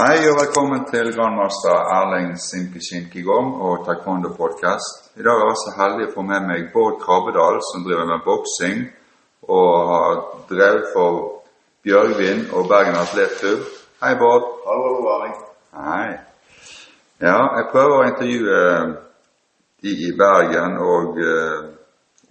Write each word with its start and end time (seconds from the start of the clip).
Hei 0.00 0.22
og 0.30 0.38
velkommen 0.38 0.84
til 0.88 1.10
grandmaster 1.12 1.74
Erling 1.94 2.30
Simkishinkigom 2.40 3.48
og 3.66 3.82
Taekwondo 3.84 4.30
Podcast. 4.36 5.10
I 5.20 5.24
dag 5.26 5.40
er 5.40 5.50
jeg 5.50 5.58
så 5.62 5.72
heldig 5.76 6.06
å 6.06 6.12
få 6.14 6.22
med 6.24 6.46
meg 6.48 6.70
Bård 6.72 6.94
Krabbedal, 7.02 7.58
som 7.66 7.82
driver 7.84 8.06
med 8.08 8.22
boksing 8.24 8.78
og 9.56 9.90
har 9.90 10.22
drevet 10.52 10.86
for 10.94 11.18
Bjørgvin 11.84 12.46
og 12.56 12.70
Bergen 12.70 12.96
Atletklubb. 13.02 13.66
Hei, 14.00 14.14
Bård. 14.22 14.46
Hallo, 14.70 14.94
Erling. 15.16 15.36
Hei. 15.82 16.08
Ja, 17.26 17.36
jeg 17.58 17.68
prøver 17.74 17.98
å 17.98 18.08
intervjue 18.08 18.64
de 19.84 19.94
i 20.06 20.10
Bergen 20.22 20.80
og 20.80 21.20
eh, 21.26 21.60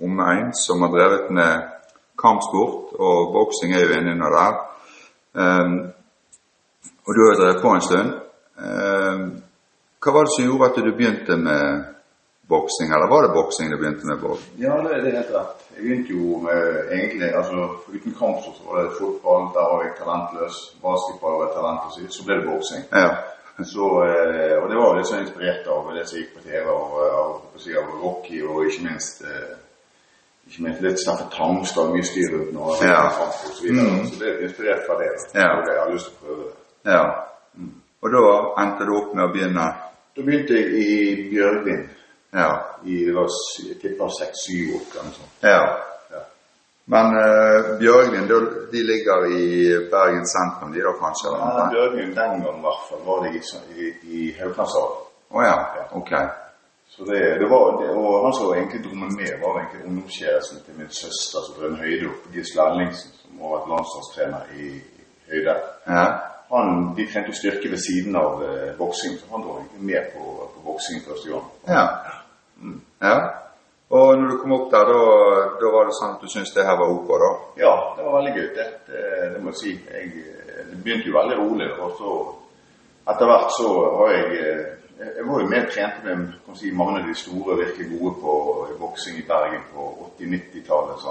omegn 0.10 0.50
som 0.58 0.88
har 0.88 0.96
drevet 0.98 1.30
med 1.38 1.70
kampsport, 2.18 2.98
og 2.98 3.32
boksing 3.38 3.78
er 3.78 3.86
jo 3.86 4.02
inne 4.02 4.18
under 4.18 4.38
der. 4.40 4.60
Um, 5.38 5.80
og 7.10 7.16
du 7.18 7.22
har 7.26 7.38
drevet 7.40 7.62
på 7.62 7.70
en 7.74 7.82
stund. 7.82 8.10
Um, 8.70 9.24
hva 10.00 10.12
var 10.14 10.28
det 10.28 10.34
som 10.36 10.46
gjorde 10.46 10.68
at 10.70 10.76
du 10.78 10.92
begynte 10.94 11.38
med 11.42 11.64
boksing, 12.54 12.92
eller 12.94 13.10
var 13.14 13.26
det 13.26 13.32
boksing 13.38 13.72
du 13.72 13.78
begynte 13.82 14.06
med? 14.10 14.20
Bård? 14.22 14.44
Ja, 14.66 14.76
det, 14.84 15.00
det 15.04 15.10
er 15.10 15.18
helt 15.22 15.34
rett. 15.38 15.64
Jeg 15.74 15.82
begynte 15.86 16.14
jo 16.14 16.38
med 16.44 16.62
egentlig, 16.98 17.32
altså 17.40 17.58
uten 17.96 18.14
kampsport 18.20 18.60
så 18.60 18.70
var 18.70 18.84
det 18.84 18.98
fotball, 19.00 19.50
der 19.56 19.66
var 19.72 19.84
jeg 19.86 19.98
talentløs. 20.02 20.58
Basketball 20.86 21.40
var 21.40 21.46
jeg 21.48 21.56
talentløs, 21.58 22.14
så 22.16 22.26
ble 22.28 22.38
det 22.40 22.48
boksing. 22.52 22.86
Ja. 22.94 23.10
Så, 23.74 23.86
eh, 24.08 24.56
og 24.62 24.70
det 24.72 24.78
var 24.80 24.94
litt 24.96 25.10
sånn 25.10 25.26
inspirert 25.26 25.66
av 25.68 25.90
det 25.92 26.06
som 26.08 26.22
gikk 26.22 26.38
på 26.38 26.46
TV, 26.46 26.62
av, 26.64 26.94
av, 27.22 27.34
av 27.82 27.90
Rocky 28.04 28.40
og 28.46 28.70
ikke 28.70 28.86
minst 28.86 29.26
eh, 29.28 29.58
ikke 30.48 30.64
minst 30.64 30.86
litt 30.86 31.02
Steffen 31.02 31.28
Tangstad, 31.34 31.92
mye 31.92 32.06
styr 32.08 32.32
rundt 32.34 32.56
nå. 32.56 32.70
Ja. 32.82 33.02
Så, 33.12 33.52
videre. 33.66 33.84
Mm. 33.84 34.08
så 34.08 34.22
det 34.22 34.30
er 34.30 34.40
inspirert 34.48 34.88
fra 34.88 34.96
det. 35.02 35.12
da. 35.12 35.44
Ja. 35.44 35.50
Det, 35.60 35.76
jeg 35.76 35.84
har 35.84 35.92
lyst 35.94 36.08
til 36.08 36.16
å 36.16 36.24
prøve 36.24 36.48
det. 36.48 36.56
Ja. 36.86 37.04
Og 38.00 38.12
da 38.14 38.26
endte 38.64 38.88
du 38.88 38.96
opp 38.96 39.14
med 39.16 39.26
å 39.26 39.32
begynne 39.34 39.66
Da 40.16 40.24
begynte 40.24 40.56
jeg 40.56 40.84
i 40.84 41.30
Bjørgvin. 41.32 41.86
Ja. 42.36 42.50
I, 42.84 43.06
det 43.06 43.14
var 43.16 43.30
jeg 43.66 43.78
tipper 43.82 44.12
seks-syv 44.16 44.76
år 44.78 44.84
eller 44.88 45.08
noe 45.08 45.16
sånt. 45.18 45.38
ja. 45.44 45.62
Ja. 46.14 46.24
Men 46.90 47.16
uh, 47.18 47.72
Bjørgvin, 47.80 48.28
de, 48.72 48.84
ligger 48.92 49.28
i 49.30 49.46
Bergen 49.92 50.28
sentrum, 50.28 50.74
de 50.74 50.84
da 50.86 50.94
kanskje? 51.02 51.34
eller 51.34 51.60
Ja? 51.60 51.70
Bjørgvin 51.76 52.16
den 52.16 52.44
gang 52.44 52.60
i 52.60 52.66
hvert 52.68 52.86
fall 52.90 53.04
var 53.06 53.26
det 53.26 53.34
i, 53.38 53.42
i, 53.76 53.90
i 54.20 54.30
Hauglandshallen. 54.40 55.04
Å 55.30 55.44
ja. 55.46 55.58
Ok. 56.00 56.14
Så 56.90 57.06
det, 57.06 57.20
det 57.40 57.50
var, 57.50 57.68
det, 57.82 57.90
og 57.94 58.24
han 58.26 58.34
som 58.34 58.54
egentlig 58.56 58.82
dro 58.84 58.96
meg 58.98 59.14
med, 59.20 59.36
var 59.44 59.60
egentlig 59.60 59.86
ungdomskjæresten 59.86 60.64
til 60.66 60.80
min 60.80 60.90
søster 60.90 61.46
som 61.46 61.60
drev 61.60 61.76
med 61.76 61.84
høyde 61.86 62.10
opp, 62.10 62.26
Gisle 62.34 62.66
Ellingsen, 62.66 63.14
som 63.22 63.44
har 63.44 63.54
vært 63.54 63.70
landslagstrener 63.74 64.50
i, 64.58 64.72
i 64.82 65.30
høyde. 65.30 65.56
Ja. 65.86 66.08
Han, 66.50 66.96
de 66.98 67.06
trente 67.06 67.30
jo 67.30 67.38
styrke 67.38 67.70
ved 67.70 67.78
siden 67.78 68.16
av 68.18 68.42
eh, 68.42 68.72
boksing, 68.78 69.20
så 69.20 69.30
han 69.36 69.46
egentlig 69.46 69.86
med 69.92 70.08
på, 70.16 70.24
på 70.56 70.64
boksing 70.66 71.04
første 71.06 71.30
gang. 71.30 71.46
Ja. 71.68 71.84
ja. 73.06 73.20
Og 73.90 74.18
når 74.18 74.32
du 74.32 74.38
kom 74.42 74.56
opp 74.58 74.72
der, 74.74 74.90
da, 74.90 75.04
da 75.62 75.70
var 75.74 75.88
det 75.88 75.96
sånn 75.98 76.16
at 76.16 76.26
du 76.26 76.30
syntes 76.30 76.54
det 76.54 76.66
her 76.66 76.78
var 76.78 76.92
ok, 76.94 77.14
da? 77.22 77.30
Ja, 77.62 77.76
det 77.98 78.06
var 78.06 78.18
veldig 78.20 78.34
gøy, 78.36 78.50
det. 78.58 78.68
Det, 78.90 79.06
det 79.36 79.40
må 79.44 79.54
jeg 79.54 79.62
si. 79.62 79.78
Jeg, 79.94 80.26
eh, 80.26 80.60
det 80.72 80.82
begynte 80.84 81.10
jo 81.10 81.18
veldig 81.20 81.40
rolig, 81.40 81.70
og 81.78 81.96
så 81.98 82.18
etter 83.10 83.32
hvert 83.32 83.56
så 83.56 83.72
har 84.02 84.14
jeg 84.18 84.44
eh, 84.44 84.68
Jeg 85.00 85.24
var 85.24 85.40
jo 85.40 85.48
mer 85.48 85.70
trent 85.72 86.02
med 86.04 86.24
kan 86.44 86.58
si, 86.60 86.74
mange 86.76 87.00
av 87.00 87.06
de 87.08 87.14
store, 87.16 87.56
virkelig 87.56 87.86
gode 87.94 88.18
på 88.20 88.34
boksing 88.82 89.22
i 89.22 89.24
Bergen 89.30 89.62
på 89.72 89.86
80-90-tallet. 90.20 91.06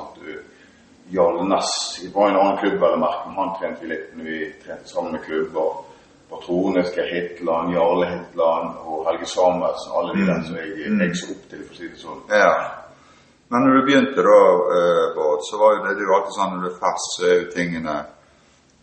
Jarl 1.10 1.44
Næss 1.48 1.72
fra 2.12 2.28
en 2.28 2.36
annen 2.36 2.58
klubb, 2.60 2.82
eller 2.82 3.00
merke, 3.00 3.30
han 3.36 3.54
trente 3.58 3.84
vi 3.84 3.92
litt 3.92 4.10
når 4.16 4.24
vi 4.24 4.40
trente 4.64 4.90
sammen 4.90 5.14
med 5.16 5.24
klubber. 5.24 5.84
Og 6.28 6.42
Trones, 6.44 6.90
Geir 6.92 7.08
Hitland, 7.08 7.72
Jarle 7.72 8.10
Hitland 8.10 8.74
og 8.84 9.06
Helge 9.08 9.26
Samuelsen. 9.26 9.94
Alle 9.96 10.12
de 10.18 10.26
der 10.28 10.42
som 10.44 10.58
jeg, 10.60 10.74
jeg 10.84 11.16
så 11.16 11.30
opp 11.32 11.48
til, 11.48 11.62
for 11.64 11.72
å 11.72 11.78
si 11.78 11.88
det 11.88 12.00
sånn. 12.02 12.20
Ja. 12.28 12.52
Men 13.48 13.64
når 13.64 13.78
du 13.78 13.86
begynte 13.86 14.24
da, 14.26 14.38
eh, 14.76 15.06
Bård, 15.16 15.40
så 15.48 15.60
var 15.62 15.74
jo 15.74 15.84
det, 15.86 15.94
det 15.96 16.04
jo 16.04 16.14
alltid 16.18 16.36
sånn 16.36 16.52
når 16.54 16.64
du 16.64 16.68
er 16.68 16.80
fersk, 16.82 17.14
så 17.16 17.26
er 17.28 17.36
jo 17.38 17.50
tingene 17.56 17.96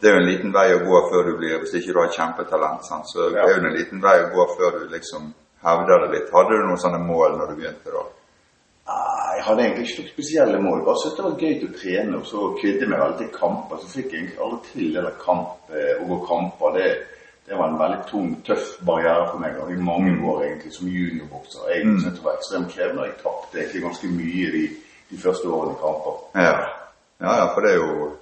Det 0.02 0.10
er 0.10 0.18
jo 0.18 0.22
en 0.24 0.28
liten 0.28 0.52
vei 0.52 0.66
å 0.74 0.82
gå 0.84 0.98
før 1.12 1.30
du 1.30 1.38
blir 1.40 1.60
Hvis 1.62 1.78
ikke 1.78 1.94
du 1.94 2.00
har 2.02 2.10
kjempetalent, 2.18 2.82
sant? 2.84 3.08
så 3.08 3.30
det 3.30 3.40
er 3.42 3.54
jo 3.54 3.62
en 3.62 3.78
liten 3.78 4.02
vei 4.04 4.16
å 4.24 4.32
gå 4.34 4.48
før 4.58 4.80
du 4.80 4.90
liksom 4.92 5.30
hevder 5.66 6.04
det 6.04 6.10
litt. 6.16 6.34
Hadde 6.34 6.58
du 6.58 6.66
noen 6.66 6.82
sånne 6.82 7.02
mål 7.06 7.38
når 7.38 7.52
du 7.52 7.62
begynte 7.62 7.94
da? 7.94 8.04
Nei, 8.90 9.15
Jeg 9.36 9.44
hadde 9.48 9.64
egentlig 9.66 9.86
ikke 9.86 10.02
noen 10.02 10.14
spesielle 10.14 10.62
mål. 10.64 10.86
Bare 10.86 11.02
syntes 11.02 11.18
det 11.18 11.26
var 11.26 11.44
gøy 11.44 11.66
å 11.68 11.74
trene, 11.82 12.20
og 12.22 12.30
så 12.30 12.46
kvidde 12.62 12.86
jeg 12.86 12.92
meg 12.92 13.04
veldig 13.04 13.20
til 13.20 13.34
kamper. 13.36 13.82
Så 13.82 13.92
fikk 13.92 14.08
jeg 14.14 14.22
egentlig 14.22 14.42
aldri 14.46 14.72
til 14.72 14.96
det 14.96 15.04
der 15.08 15.20
kamp, 15.26 15.70
eh, 15.74 15.94
å 16.02 16.10
gå 16.12 16.18
kamper. 16.30 16.80
Det, 16.80 16.90
det 17.46 17.60
var 17.60 17.70
en 17.70 17.80
veldig 17.84 18.02
tung, 18.10 18.32
tøff 18.48 18.72
barriere 18.88 19.30
for 19.30 19.44
meg 19.44 19.62
i 19.76 19.80
mange 19.92 20.16
år 20.32 20.44
egentlig 20.48 20.74
som 20.74 20.90
juniorbokser. 20.90 21.70
Jeg 21.74 21.86
syntes 21.86 22.20
det 22.20 22.26
var 22.26 22.40
ekstremt 22.40 22.74
krevende. 22.74 23.10
Jeg 23.12 23.18
tapte 23.24 23.62
egentlig 23.62 23.86
ganske 23.88 24.12
mye 24.20 24.52
de, 24.58 24.66
de 25.12 25.24
første 25.26 25.52
årene 25.58 25.76
i 25.76 25.82
kamper. 25.84 26.22
Ja. 26.48 26.56
ja, 27.26 27.40
ja, 27.42 27.50
for 27.54 27.68
det 27.68 27.76
er 27.76 27.82
jo 27.84 28.14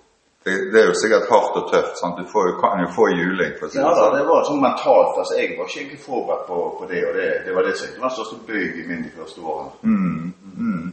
det, 0.44 0.54
det 0.74 0.80
er 0.82 0.90
jo 0.92 0.96
sikkert 1.00 1.30
hardt 1.32 1.58
og 1.60 1.70
tøft. 1.72 1.96
sant? 2.00 2.18
Du 2.20 2.26
får, 2.34 2.50
kan 2.64 2.82
jo 2.84 2.90
få 2.98 3.06
juling, 3.16 3.54
for 3.60 3.70
å 3.70 3.72
si 3.72 3.80
Ja 3.80 3.86
det 3.88 3.96
da, 3.96 4.02
sånn. 4.02 4.18
det 4.18 4.26
var 4.28 4.48
sånn 4.50 4.64
mentalt. 4.64 5.20
altså 5.22 5.38
Jeg 5.40 5.54
var 5.60 5.70
ikke 5.70 5.80
egentlig 5.82 6.02
forberedt 6.04 6.48
på, 6.50 6.58
på 6.80 6.90
det, 6.92 7.04
og 7.08 7.20
det, 7.20 7.30
det 7.46 7.56
var 7.56 7.68
det 7.68 7.76
som 7.80 7.94
det 7.94 8.02
var 8.02 8.10
den 8.10 8.18
største 8.18 8.40
bøygen 8.50 8.90
min 8.90 9.06
de 9.08 9.14
første 9.20 9.46
årene. 9.54 9.72
Eh, 9.88 10.92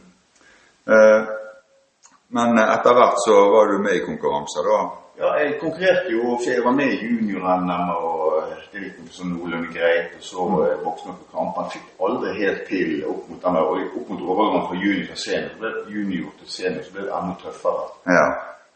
Men 2.31 2.59
etter 2.63 2.95
hvert 2.95 3.17
så 3.25 3.37
var 3.51 3.71
du 3.71 3.79
med 3.83 3.97
i 3.97 4.03
konkurranser, 4.05 4.67
da? 4.67 4.81
Ja, 5.21 5.33
jeg 5.37 5.57
konkurrerte 5.59 6.11
jo, 6.11 6.37
for 6.37 6.49
jeg 6.49 6.63
var 6.65 6.71
med 6.71 6.93
i 6.95 6.99
junior-NM, 7.05 7.89
og 7.93 8.37
eh, 8.39 8.61
det 8.71 8.85
gikk 8.85 9.01
sånn 9.13 9.33
noenlunde 9.35 9.69
greit. 9.75 10.15
Og 10.17 10.23
så 10.25 10.45
eh, 10.63 10.79
vokste 10.81 11.11
jeg 11.11 11.17
på 11.19 11.27
kampene. 11.35 11.73
Fikk 11.73 12.05
aldri 12.07 12.31
helt 12.39 12.63
til 12.69 12.93
opp 13.11 13.27
mot, 13.29 13.41
denne, 13.43 13.65
opp 13.83 14.13
mot 14.13 14.23
overgangen 14.23 14.65
fra 14.69 14.79
junior 14.79 15.11
til 15.11 15.21
senior. 15.25 15.75
Junior 15.91 16.31
til 16.39 16.53
senior, 16.55 16.87
så 16.87 16.95
ble 16.95 17.05
det 17.05 17.13
enda 17.19 17.35
tøffere. 17.43 17.85
Ja. 18.15 18.25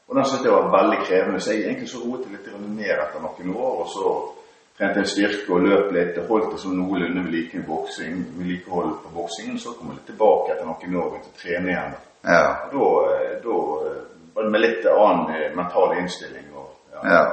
Og 0.06 0.20
den 0.20 0.28
syntes 0.30 0.46
jeg 0.46 0.54
var 0.54 0.70
veldig 0.76 1.00
krevende, 1.08 1.42
så 1.42 1.56
jeg 1.56 1.64
egentlig 1.66 1.90
så 1.90 2.04
roet 2.04 2.28
jeg 2.28 2.36
litt 2.36 2.52
ned 2.68 2.92
etter 2.94 3.24
noen 3.24 3.56
år. 3.56 3.80
Og 3.86 3.90
så 3.96 4.14
trente 4.78 5.00
en 5.00 5.08
styrke 5.08 5.54
og 5.56 5.64
løp 5.64 5.94
litt, 5.96 6.18
og 6.20 6.32
holdt 6.32 6.56
det 6.56 6.62
sånn 6.64 6.76
noenlunde 6.80 7.24
ved 7.26 7.36
like 7.36 7.62
boksing, 7.68 8.18
vedlikehold 8.40 8.98
på 9.04 9.14
boksingen. 9.16 9.60
Så 9.60 9.76
kom 9.78 9.94
jeg 9.94 10.02
litt 10.02 10.10
tilbake 10.12 10.56
etter 10.56 10.68
noen 10.68 10.98
år 11.02 11.14
og 11.20 11.30
trene 11.40 11.72
igjen. 11.72 11.96
Ja. 12.26 12.44
Da, 12.72 12.90
eh, 13.14 13.38
da 13.46 13.62
eh, 13.92 14.02
var 14.36 14.48
det 14.48 14.56
med 14.56 14.66
litt 14.66 14.90
annen 14.92 15.36
eh, 15.36 15.54
mental 15.56 15.96
innstilling. 16.00 16.50
Og, 16.58 16.74
ja. 16.98 17.06
Ja. 17.14 17.24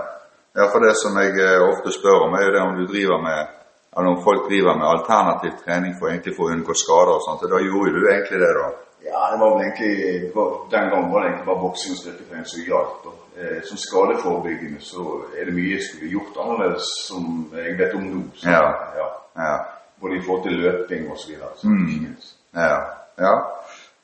ja, 0.61 0.69
for 0.69 0.85
det 0.85 0.95
som 1.01 1.19
jeg 1.19 1.59
ofte 1.67 1.95
spør 1.95 2.29
om, 2.29 2.39
er 2.39 2.47
jo 2.47 2.55
det 2.55 2.63
om 2.69 2.79
du 2.79 2.87
driver 2.87 3.21
med 3.25 3.59
eller 3.93 4.09
om 4.09 4.23
folk 4.25 4.47
driver 4.49 4.77
med 4.79 4.89
alternativ 4.89 5.59
trening 5.65 5.93
for 6.01 6.09
for 6.37 6.49
å 6.49 6.55
unngå 6.55 6.75
skader 6.83 7.13
og 7.13 7.25
sånt. 7.27 7.43
Og 7.45 7.51
da 7.53 7.59
gjorde 7.61 7.93
du 7.93 8.07
egentlig 8.09 8.39
det, 8.41 8.53
da? 8.57 8.69
Ja, 9.05 9.21
det 9.33 9.41
var 9.41 9.51
vel 9.53 9.67
egentlig, 9.67 10.33
Den 10.71 10.89
gangen 10.91 11.13
var 11.13 11.21
det 11.21 11.29
egentlig 11.29 11.47
bare 11.47 11.65
boksing 11.65 11.93
og 11.93 11.99
styrketrening 11.99 12.47
som 12.49 12.65
gjaldt. 12.71 13.11
Eh, 13.37 13.63
som 13.65 13.77
skadeforebyggende 13.81 14.81
så 14.81 15.23
er 15.39 15.45
det 15.49 15.55
mye 15.57 15.71
jeg 15.73 15.85
skulle 15.87 16.11
gjort 16.13 16.37
annerledes 16.43 16.89
som 17.07 17.23
jeg 17.57 17.79
vet 17.79 17.95
om 17.95 18.03
nå. 18.05 18.23
Så, 18.35 18.51
Ja. 18.51 18.63
ja. 18.99 19.07
Ja. 19.37 19.55
Både 20.01 20.17
i 20.17 20.23
forhold 20.27 20.43
til 20.43 20.59
løping 20.61 21.11
og 21.11 21.19
så 21.19 21.29
videre. 21.29 21.49
Så, 21.57 21.67
Mm. 21.69 22.17
Ja. 22.55 22.77
ja. 23.19 23.35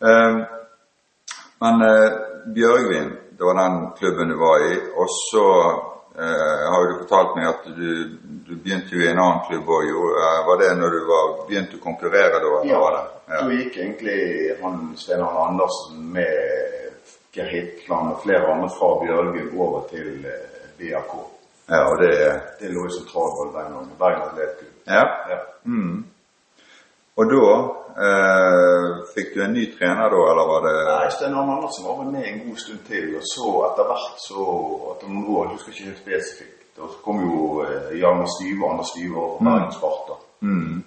Ehm, 0.08 0.38
men 1.60 1.74
eh, 1.90 2.10
Bjørgvin, 2.54 3.10
det 3.36 3.44
var 3.48 3.56
den 3.62 3.90
klubben 3.98 4.28
du 4.28 4.36
var 4.38 4.58
i. 4.72 4.74
Og 5.00 5.08
så 5.30 5.44
eh, 6.22 6.64
har 6.72 6.82
du 6.88 6.98
fortalt 7.02 7.36
meg 7.36 7.48
at 7.48 7.62
du, 7.76 7.90
du 8.48 8.52
begynte 8.62 8.94
jo 8.96 9.02
i 9.02 9.10
en 9.10 9.20
annen 9.24 9.44
klubb 9.48 9.68
òg. 9.68 9.90
Uh, 9.92 10.38
var 10.48 10.56
det 10.62 10.70
når 10.78 10.90
du 10.96 11.00
var, 11.12 11.24
begynte 11.48 11.76
å 11.76 11.84
konkurrere 11.84 12.40
da? 12.40 12.64
Ja, 12.64 12.80
da 13.28 13.50
gikk 13.52 13.76
egentlig 13.76 14.18
han 14.62 14.94
Steinar 14.96 15.36
Andersen 15.48 16.12
med 16.16 16.77
Geir 17.34 17.50
Hitland 17.52 18.12
og 18.12 18.22
flere 18.22 18.52
andre 18.52 18.68
fra 18.78 18.92
Bjørgen 19.02 19.50
over 19.58 19.88
til 19.90 20.24
eh, 20.26 20.68
BAK. 20.78 21.12
Ja, 21.68 21.82
og 21.90 21.98
det 22.02 22.14
Det 22.60 22.70
lå 22.72 22.86
i 22.86 22.94
sentralvoll 22.96 23.52
den 23.54 23.72
gangen. 23.75 23.98
Bergen 23.98 24.22
Atletklubb. 24.28 24.76
Ja. 24.86 25.04
Ja. 25.30 25.38
Mm. 25.64 26.04
Og 27.19 27.32
da 27.32 27.46
eh, 28.06 28.90
fikk 29.14 29.34
du 29.34 29.42
en 29.44 29.52
ny 29.52 29.64
trener 29.78 30.12
da, 30.12 30.20
eller 30.30 30.50
var 30.52 30.66
det 30.66 30.75
Nei, 30.86 31.08
Steinar 31.10 31.50
Andersen 31.56 31.88
var 31.88 32.04
med 32.04 32.28
en 32.28 32.44
god 32.46 32.60
stund 32.62 32.84
til, 32.86 33.08
og 33.19 33.25
så 33.26 33.54
etter 33.69 33.88
hvert 33.90 34.22
så 34.22 34.44
etter 34.92 35.10
noen 35.10 35.26
år, 35.34 35.48
jeg 35.48 35.56
husker 35.56 35.74
ikke 35.74 35.88
helt 35.88 36.04
spesifikt, 36.04 36.78
og 36.78 36.92
så 36.92 37.02
kom 37.04 37.19
jo 37.26 37.40
eh, 37.66 37.98
og 38.06 38.31
Styve 38.36 38.70
Anders 38.70 38.92
Styve 38.94 39.19
og 39.24 39.34
på 39.38 39.50
Bergen 39.50 39.74
Sparta. 39.74 40.22
mm. 40.40 40.78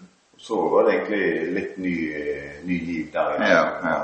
Så 0.42 0.58
var 0.72 0.88
det 0.88 0.94
egentlig 0.96 1.26
litt 1.54 1.74
ny, 1.78 1.96
eh, 2.18 2.54
ny 2.66 2.78
liv 2.86 3.12
der. 3.14 3.36
Ja, 3.46 3.60
ja. 3.86 3.98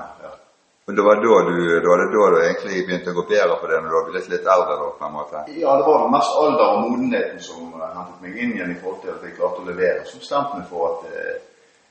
Og 0.88 0.96
det 0.96 1.04
var 1.04 1.16
da 1.20 1.38
du, 1.50 1.56
da 1.86 1.96
det 2.00 2.06
da 2.16 2.28
du 2.32 2.38
egentlig 2.42 2.86
begynte 2.88 3.12
å 3.12 3.18
gå 3.18 3.24
bedre 3.28 3.56
på 3.60 3.68
det, 3.68 3.80
når 3.84 3.90
du 3.92 3.96
var 3.98 4.06
blitt 4.12 4.30
litt 4.32 4.46
eldre 4.54 4.76
da, 4.80 4.86
på 5.00 5.08
en 5.10 5.16
måte? 5.18 5.42
Ja, 5.60 5.74
det 5.80 5.84
var 5.88 6.06
mest 6.14 6.38
alder 6.44 6.70
og 6.78 6.86
modenheten 6.86 7.42
som 7.44 7.74
eh, 7.76 7.90
hentet 7.98 8.22
meg 8.24 8.38
inn 8.40 8.54
igjen 8.56 8.72
i 8.72 8.78
forhold 8.80 9.02
til 9.04 9.12
at 9.12 9.26
jeg 9.28 9.36
klarte 9.36 9.64
å 9.66 9.68
levere. 9.68 10.06
Så 10.08 10.22
bestemte 10.22 10.62
meg 10.62 10.70
for 10.72 10.86
at 10.94 11.10
eh, 11.12 11.36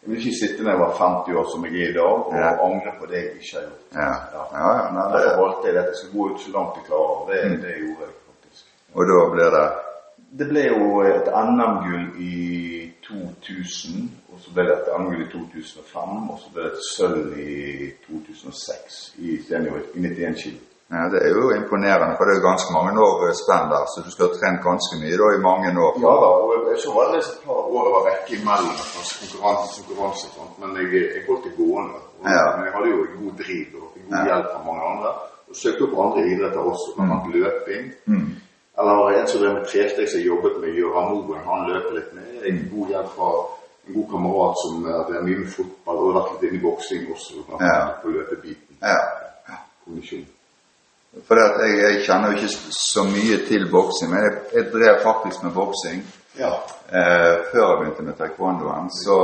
jeg 0.00 0.08
vil 0.14 0.20
ikke 0.22 0.38
sitte 0.38 0.64
når 0.64 0.72
jeg 0.72 0.80
var 0.84 0.96
50 1.02 1.36
år 1.42 1.46
som 1.52 1.66
jeg 1.68 1.76
er 1.82 1.92
i 1.92 1.98
dag, 1.98 2.16
og 2.30 2.40
Ja. 2.40 2.54
angre 2.70 2.94
på 3.00 3.10
det 3.12 3.20
jeg 3.20 3.36
ikke 3.36 3.58
har 3.58 3.66
gjort. 3.68 3.84
Ja, 4.00 4.10
ja, 4.32 4.46
ja 4.56 4.88
nei, 4.96 5.04
det, 5.12 5.20
Derfor 5.26 5.42
valgte 5.44 5.68
jeg 5.68 5.76
at 5.82 5.90
jeg 5.92 6.00
skal 6.00 6.12
gå 6.16 6.28
ut 6.32 6.40
så 6.46 6.56
langt 6.56 6.80
jeg 6.80 6.88
klarer. 6.88 7.20
Det, 7.28 7.42
det 7.66 7.76
gjorde 7.82 8.08
jeg 8.08 8.14
faktisk. 8.32 8.64
og 8.96 9.12
da 9.12 9.20
ble 9.36 9.50
det 9.58 9.66
Det 10.40 10.46
ble 10.50 10.62
jo 10.72 11.00
et 11.04 11.28
NM-gull 11.28 12.06
i 12.20 12.85
2000, 13.08 14.10
og 14.32 14.36
så 14.42 14.54
ble 14.54 14.62
det 14.68 14.76
et 14.76 14.88
NM-gull 14.98 15.22
i 15.26 15.30
2005, 15.32 16.30
og 16.32 16.38
så 16.42 16.48
ble 16.54 16.62
det 16.66 16.72
et 16.72 16.86
sølv 16.94 17.38
i 17.38 17.90
2006 18.06 18.96
i 19.26 19.36
senior 19.48 19.78
i 19.94 20.00
91 20.06 20.42
kilo. 20.42 20.58
Ja, 20.94 21.02
Det 21.12 21.18
er 21.26 21.30
jo 21.38 21.46
imponerende, 21.60 22.14
for 22.16 22.24
det 22.24 22.32
er 22.32 22.38
jo 22.40 22.48
ganske 22.50 22.70
mange 22.78 22.92
år 23.08 23.16
spenn 23.42 23.70
der, 23.74 23.84
så 23.92 23.96
du 24.06 24.10
skal 24.14 24.28
ha 24.28 24.32
trent 24.38 24.60
ganske 24.70 24.94
mye 25.02 25.16
da 25.20 25.26
i 25.38 25.46
mange 25.48 25.68
år. 25.86 25.92
Ja 26.06 26.14
da, 26.22 26.28
og 26.42 26.68
jeg 26.70 26.78
så 26.84 26.90
var 26.98 27.04
det 27.12 27.18
et 27.22 27.40
par 27.46 27.62
år 27.78 27.86
var 27.94 28.02
vekk 28.10 28.26
imellom 28.36 28.76
konkurranse, 29.22 29.78
konkurranse 29.88 30.24
og 30.28 30.34
sånt, 30.38 30.54
men 30.60 30.70
jeg, 30.78 30.86
jeg 31.16 31.22
holdt 31.28 31.44
det 31.46 31.54
gående. 31.60 31.98
Og, 32.18 32.24
Ja. 32.36 32.44
Men 32.56 32.64
jeg 32.66 32.72
hadde 32.76 32.88
jo 32.94 32.98
god 33.22 33.34
driv 33.42 33.66
og 33.82 33.88
god 33.94 34.12
hjelp 34.28 34.46
fra 34.52 34.60
mange 34.68 34.82
andre. 34.92 35.10
Og 35.48 35.54
søkte 35.62 35.82
opp 35.86 35.96
andre 36.04 36.22
idretter 36.32 36.62
også, 36.72 36.88
bl.a. 36.96 37.04
Mm. 37.04 37.26
løping. 37.36 37.84
Mm. 38.12 38.30
Eller 38.78 39.18
en 39.20 39.26
som 39.28 39.40
drev 39.40 39.54
med 39.54 39.66
tresteg 39.70 40.08
som 40.12 40.20
jobbet 40.20 40.58
med, 40.60 40.74
Gøran 40.76 41.12
Moen, 41.12 41.40
han 41.46 41.68
løper 41.70 41.94
litt 41.96 42.10
med. 42.14 42.24
Fikk 42.42 42.64
god 42.74 42.88
hjelp 42.92 43.12
fra 43.16 43.30
en 43.86 43.94
god 43.94 44.08
kamerat 44.10 44.58
som 44.62 44.84
har 44.84 45.04
drev 45.08 45.22
mye 45.24 45.38
med 45.44 45.52
fotball 45.54 45.96
og 46.02 46.08
har 46.12 46.16
vært 46.20 46.32
litt 46.34 46.48
inne 46.50 46.58
i 46.60 46.64
boksing 46.66 47.06
også, 47.14 47.34
Ja. 47.48 47.56
annet 47.60 48.02
på 48.02 48.08
løpebiten. 48.16 48.76
Ja. 48.82 48.98
Kondisjon. 49.84 50.26
For 51.26 51.38
jeg, 51.40 51.78
jeg 51.80 52.02
kjenner 52.04 52.32
jo 52.32 52.36
ikke 52.36 52.72
så 52.76 53.04
mye 53.08 53.36
til 53.48 53.70
boksing, 53.72 54.10
men 54.12 54.24
jeg, 54.26 54.34
jeg 54.54 54.64
drev 54.72 54.98
faktisk 55.02 55.42
med 55.46 55.52
boksing. 55.56 56.02
Ja. 56.38 56.50
Eh, 56.92 57.34
før 57.52 57.62
jeg 57.70 57.78
begynte 57.80 58.02
med 58.02 58.18
taekwondoen, 58.18 58.90
så 58.92 59.16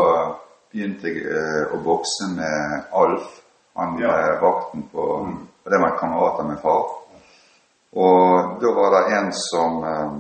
begynte 0.73 1.11
jeg 1.13 1.27
eh, 1.29 1.75
å 1.77 1.83
bokse 1.85 2.31
med 2.37 2.89
Alf, 3.03 3.27
han 3.77 3.99
Ja. 4.01 4.09
eh, 4.17 4.41
vakten 4.41 4.89
på 4.93 4.99
og 5.19 5.29
Det 5.65 5.79
var 5.81 5.93
en 5.93 5.99
kamerat 5.99 6.41
av 6.41 6.47
min 6.49 6.59
far. 6.63 6.87
Og 7.93 8.57
da 8.63 8.71
var 8.77 8.91
det 8.97 9.17
en 9.19 9.33
som 9.37 9.83
eh, 9.85 10.13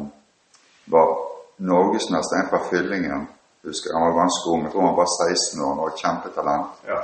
var 0.92 1.12
norgesmester, 1.56 2.36
en 2.42 2.48
fra 2.50 2.60
Fyllingen. 2.70 3.28
Husker 3.64 3.94
Han 3.94 4.02
var 4.08 4.19
ganske 4.24 4.50
ung, 4.50 4.64
jeg 4.64 4.72
tror 4.72 4.86
han 4.86 4.96
var 4.96 5.10
16 5.30 5.60
år 5.64 5.82
og 5.86 5.98
kjempetalent. 5.98 6.66
ja. 6.88 7.00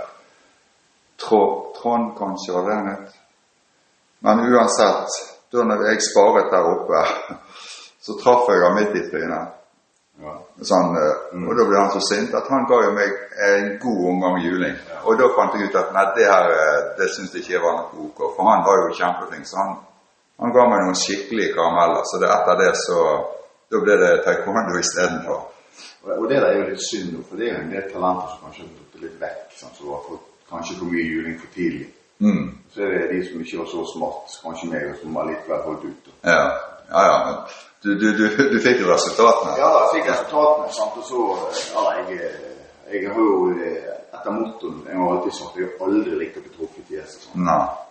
Trå- 1.18 1.74
Trond, 1.82 2.12
kanskje, 2.18 2.52
var 2.54 2.68
det 2.68 2.74
han 2.74 2.88
het. 2.88 3.14
Men 4.20 4.40
uansett, 4.52 5.08
da 5.52 5.62
når 5.64 5.84
jeg 5.88 6.02
sparet 6.02 6.50
der 6.52 6.66
oppe, 6.74 7.00
så 8.04 8.14
traff 8.22 8.48
jeg 8.50 8.62
ham 8.64 8.74
midt 8.78 8.94
i 8.98 9.02
trynet. 9.10 9.54
ja. 10.22 10.34
Sånn, 10.70 10.94
eh, 10.98 11.42
og 11.46 11.52
da 11.58 11.64
ble 11.68 11.78
han 11.78 11.90
så 11.94 12.00
sint 12.02 12.34
at 12.34 12.46
han 12.50 12.66
ga 12.70 12.78
jo 12.84 12.92
meg 12.96 13.12
en 13.48 13.68
god 13.82 14.00
omgang 14.12 14.38
juling. 14.42 14.74
Og 15.06 15.18
da 15.20 15.28
fant 15.36 15.54
jeg 15.54 15.68
ut 15.70 15.76
at 15.78 15.92
nei, 15.94 16.06
det 16.16 16.26
her 16.30 16.50
eh, 16.54 16.78
det 16.98 17.10
syns 17.14 17.34
jeg 17.34 17.44
ikke 17.46 17.62
var 17.66 17.76
noe 17.78 18.08
ok. 18.08 18.24
For 18.36 18.50
han 18.50 18.64
var 18.66 18.80
jo 18.82 18.96
kjempeflink, 18.98 19.46
så 19.46 19.58
han, 19.62 19.76
han 20.38 20.54
ga 20.54 20.64
meg 20.70 20.84
noen 20.84 20.98
skikkelige 20.98 21.54
karameller. 21.56 22.02
Så 22.06 22.20
det, 22.22 22.30
etter 22.36 22.62
det 22.62 22.72
så 22.86 23.02
Da 23.68 23.76
ble 23.84 23.94
det 24.00 24.22
taekwondo 24.24 24.78
istedenfor. 24.80 25.40
Og 26.16 26.22
det 26.30 26.38
er 26.40 26.54
jo 26.56 26.68
litt 26.70 26.80
synd, 26.80 27.18
for 27.28 27.36
det 27.36 27.50
er 27.50 27.52
jo 27.52 27.64
en 27.66 27.72
del 27.74 27.82
talenter 27.92 28.30
som 28.30 28.46
kanskje 28.46 28.64
har 28.64 29.02
litt 29.02 29.18
vekk. 29.20 29.42
Sånn, 29.58 29.74
Som 29.76 29.90
har 29.92 30.04
fått 30.06 30.28
kanskje 30.48 30.76
for 30.78 30.88
mye 30.88 31.04
juling 31.04 31.34
for 31.40 31.50
tidlig. 31.52 31.88
Mm. 32.24 32.46
Så 32.72 32.80
er 32.86 32.94
det 32.94 33.10
de 33.12 33.18
som 33.26 33.42
ikke 33.44 33.58
var 33.60 33.68
så 33.72 33.84
smart, 33.92 34.38
kanskje 34.42 34.70
meg, 34.72 34.94
som 35.02 35.18
allikevel 35.20 35.60
holdt 35.66 35.84
ut. 35.84 36.08
Ja. 36.24 36.38
ja, 36.94 37.02
ja. 37.10 37.18
Men 37.26 37.36
du, 37.82 37.90
du, 38.00 38.06
du, 38.16 38.24
du 38.54 38.56
fikk 38.64 38.80
jo 38.82 38.88
resultatene. 38.88 39.58
Ja, 39.60 39.68
jeg 39.82 39.92
fikk 39.98 40.08
resultatene, 40.14 40.72
sant? 40.78 40.96
og 40.96 41.04
så 41.10 41.20
Ja, 41.74 41.84
jeg, 41.98 42.32
jeg 42.94 43.12
har 43.12 43.20
jo 43.20 43.52
eh, 43.52 43.92
etter 44.16 44.32
motoren 44.32 44.80
Jeg 44.88 44.96
har 44.96 45.12
alltid 45.12 45.36
sagt 45.36 45.52
at 45.52 45.60
jeg 45.60 45.68
har 45.68 45.86
aldri 45.90 46.16
likt 46.24 46.40
å 46.40 46.46
bli 46.46 46.56
truffet 46.56 46.80
i 46.82 46.88
fjeset. 46.94 47.28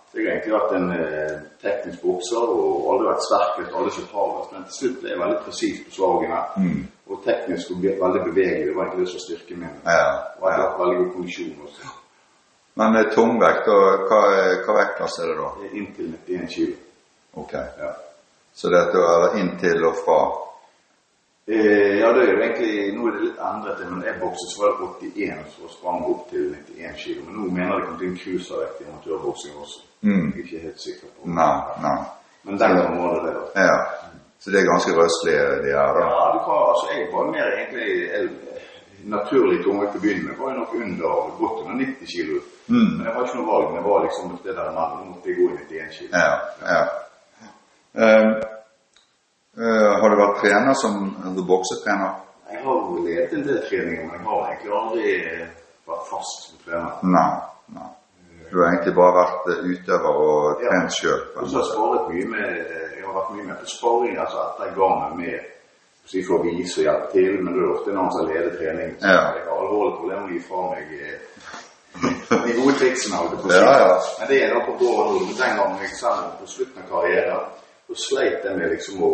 Så 0.08 0.18
jeg 0.18 0.26
har 0.26 0.36
egentlig 0.38 0.54
vært 0.54 0.74
en 0.78 0.90
eh, 0.96 1.34
teknisk 1.62 2.02
bokser 2.02 2.52
og 2.54 2.86
aldri 2.92 3.10
vært 3.10 3.26
sterkest, 3.26 3.74
aldri 3.76 3.92
så 3.92 4.04
hardest, 4.14 4.52
men 4.54 4.64
til 4.64 4.76
slutt 4.78 5.02
ble 5.02 5.12
jeg 5.12 5.20
veldig 5.22 5.38
presis 5.44 5.82
på 5.84 5.94
slagene. 5.98 6.40
Mm. 6.56 6.80
Og 7.08 7.22
teknisk 7.24 7.70
og 7.74 7.84
veldig 7.84 8.24
bevegelig. 8.24 8.66
Det 8.68 8.76
var 8.76 8.86
egentlig 8.86 9.06
det 9.06 9.12
som 9.12 9.24
styrken 9.24 9.62
min. 9.62 9.78
Ja, 9.84 10.08
Og 10.40 10.48
jeg 10.48 10.56
har 10.56 10.62
ja. 10.62 10.66
hatt 10.66 10.80
veldig 10.80 10.98
god 11.02 11.12
kondisjon 11.16 11.62
også. 11.68 11.94
Men 12.78 12.92
med 12.94 13.12
tungvekt, 13.14 13.68
og 13.74 14.08
hva, 14.08 14.20
hva 14.64 14.76
vektklasse 14.80 15.24
er 15.24 15.32
det 15.32 15.38
da? 15.40 15.48
Det 15.60 15.68
er 15.68 15.78
Inntil 15.82 16.12
91 16.28 16.52
kg. 16.54 16.76
Ok. 17.42 17.54
Ja. 17.54 17.94
Så 18.54 18.70
det 18.72 18.78
er 18.78 19.36
inntil 19.38 19.84
og 19.86 19.98
fra 20.04 20.20
Eh, 21.50 21.98
ja, 22.00 22.12
det 22.12 22.22
er 22.22 22.32
jo 22.32 22.40
egentlig, 22.42 22.72
nå 22.92 23.06
er 23.08 23.14
det 23.16 23.22
litt 23.24 23.38
endret, 23.40 23.78
men 23.88 24.02
jeg 24.04 24.20
bokset 24.20 24.50
fra 24.52 24.68
var 24.76 24.90
det 25.00 25.08
81, 25.16 25.54
så 25.54 25.68
sprang 25.72 26.02
opp 26.04 26.26
til 26.28 26.50
91 26.76 26.98
kilo. 27.00 27.22
Men 27.24 27.38
nå 27.38 27.44
mener 27.46 27.70
jeg 27.70 27.78
det 27.78 27.86
kommer 27.86 28.00
til 28.02 28.10
en 28.10 28.18
cruiservekt 28.22 28.82
i 28.82 28.88
amatørboksing 28.90 29.54
også. 29.64 29.78
Mm. 30.04 30.10
Jeg 30.10 30.34
er 30.34 30.42
ikke 30.44 30.66
helt 30.66 30.82
sikker 30.82 31.06
på. 31.14 31.30
Nei, 31.38 31.54
nei. 31.84 32.00
Men 32.44 32.60
den 32.62 32.74
gangen 32.76 33.00
var 33.04 33.14
det 33.14 33.22
det. 33.26 33.32
da. 33.38 33.64
Ja. 33.68 33.78
Så 34.42 34.50
det 34.50 34.60
er 34.60 34.68
ganske 34.72 34.92
røslig, 34.98 35.36
det 35.64 35.72
her, 35.78 35.94
da. 35.96 36.02
Ja, 36.16 36.26
du 36.34 36.38
kan, 36.44 36.60
altså 36.72 36.84
jeg 36.92 37.08
var 37.14 37.32
mer 37.36 37.48
egentlig 37.56 37.90
eh, 38.16 38.28
naturlig 39.16 39.58
til 39.62 39.72
å 39.72 39.88
begynne 40.04 40.28
med. 40.28 40.36
Var 40.42 40.52
jo 40.52 40.60
nok 40.60 40.76
under, 40.82 41.16
godt 41.40 41.64
under 41.64 41.80
90 41.80 42.12
kilo. 42.12 42.44
Mm. 42.68 42.92
Men 42.92 43.02
jeg 43.06 43.14
har 43.14 43.24
ikke 43.24 43.40
noe 43.40 43.50
valg, 43.54 43.66
men 43.70 43.80
jeg 43.80 43.88
var 43.88 44.06
liksom 44.06 44.36
det 44.44 44.58
der 44.60 44.70
mellom. 44.76 45.00
Nå 45.00 45.10
måtte 45.14 45.32
jeg 45.32 45.40
gå 45.40 45.48
i 45.48 45.58
91 45.64 45.96
kilo. 45.96 46.12
Ja, 46.12 46.30
ja. 46.74 46.82
Eh, 48.04 48.30
eh, 49.60 49.92
har 50.00 50.10
du 50.10 50.16
vært 50.22 50.40
trener 50.42 50.74
som 50.82 50.98
du 51.36 51.42
boksetrener? 51.46 52.16
Jeg 52.50 52.62
har 52.64 53.04
ledet 53.04 53.32
en 53.36 53.46
del 53.46 53.60
treninger, 53.68 54.04
men 54.08 54.18
jeg 54.18 54.26
har 54.30 54.46
egentlig 54.48 54.74
aldri 54.80 55.14
eh, 55.18 55.46
vært 55.88 56.08
fast 56.10 56.48
som 56.48 56.64
trener. 56.64 57.02
Nei. 57.02 57.30
nei. 57.76 57.90
Du 58.50 58.56
har 58.62 58.70
egentlig 58.70 58.94
bare 58.96 59.18
vært 59.18 59.52
eh, 59.52 59.62
utøver 59.74 60.22
og 60.24 60.62
trent 60.62 60.96
sjøl? 60.96 61.20
Ja. 61.36 61.46
jeg 62.14 62.26
med 62.32 62.48
Jeg 62.96 63.04
har 63.04 63.14
vært 63.20 63.34
mye 63.36 63.46
med 63.50 63.60
på 63.60 63.70
sparing, 63.74 64.18
altså 64.18 64.42
etter 64.46 64.68
jeg 64.68 64.76
ga 64.78 64.88
meg 65.02 65.16
med 65.20 65.54
si, 66.08 66.22
for 66.24 66.38
å 66.38 66.44
vise 66.46 66.80
og 66.80 66.86
hjelpe 66.86 67.12
til, 67.12 67.38
men 67.42 67.54
det 67.54 67.62
er 67.62 67.72
ofte 67.74 67.94
noen 67.96 68.12
som 68.16 68.28
leder 68.28 68.56
trening. 68.56 68.94
Så 69.00 69.06
Ja. 69.06 69.22
jeg 69.36 69.44
har 69.44 69.60
alvorlige 69.60 69.96
problemer 70.00 70.22
med 70.22 70.30
å 70.30 70.34
gi 70.34 70.42
fra 70.48 70.62
meg 70.72 70.84
eh, 70.98 71.18
de 72.46 72.52
gode 72.60 72.74
triksene. 72.80 73.16
Ja, 73.50 73.72
ja. 73.82 73.94
Men 74.20 74.28
det 74.28 74.42
er 74.44 74.54
da 74.54 74.60
på 74.66 74.76
gården. 74.80 75.32
Den 75.38 75.56
gangen 75.58 75.82
jeg 75.82 75.96
selv 76.00 76.36
på 76.40 76.46
slutten 76.46 76.82
av 76.82 76.88
karrieren, 76.92 77.44
så 77.88 77.94
sleit 77.96 78.44
jeg 78.44 78.56
med 78.58 78.70
liksom 78.74 79.02
å 79.02 79.12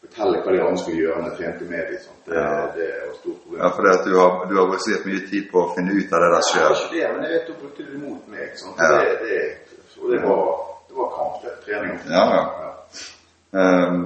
fortelle 0.00 0.42
hva 0.44 0.52
de 0.54 0.60
andre 0.62 0.78
skulle 0.82 1.00
gjøre 1.02 1.22
når 1.22 1.30
jeg 1.32 1.38
trente 1.40 1.64
med 1.70 1.88
dem. 1.90 1.98
sant? 2.04 2.20
Det, 2.26 2.34
Ja. 2.36 2.66
det 2.76 2.84
er 2.90 3.00
et 3.10 3.16
stort 3.20 3.38
problem. 3.42 3.60
Ja, 3.62 3.68
for 3.74 3.82
du 3.82 4.14
har, 4.20 4.30
du 4.50 4.54
har 4.60 4.66
brukt 4.70 5.06
mye 5.06 5.22
tid 5.30 5.48
på 5.52 5.62
å 5.64 5.72
finne 5.74 5.92
ut 5.98 6.12
av 6.14 6.20
det 6.24 6.30
der 6.34 6.44
sjøl. 6.50 6.76
ikke 6.76 6.94
det, 6.96 7.08
men 7.14 7.24
jeg 7.24 7.32
vet 7.34 7.46
du 7.46 7.52
brukte 7.62 7.82
det 7.90 7.98
mot 8.04 8.28
meg. 8.28 8.52
Sant? 8.60 8.76
Ja. 8.78 8.92
Det, 9.00 9.18
det, 9.24 9.40
og 10.00 10.10
det 10.12 10.20
var, 10.22 10.44
det 10.88 10.94
var 11.00 11.08
kamp, 11.16 11.34
det. 11.42 11.54
Trening. 11.64 11.98
Ja, 12.10 12.24
ja. 12.36 12.72
Um, 13.56 14.00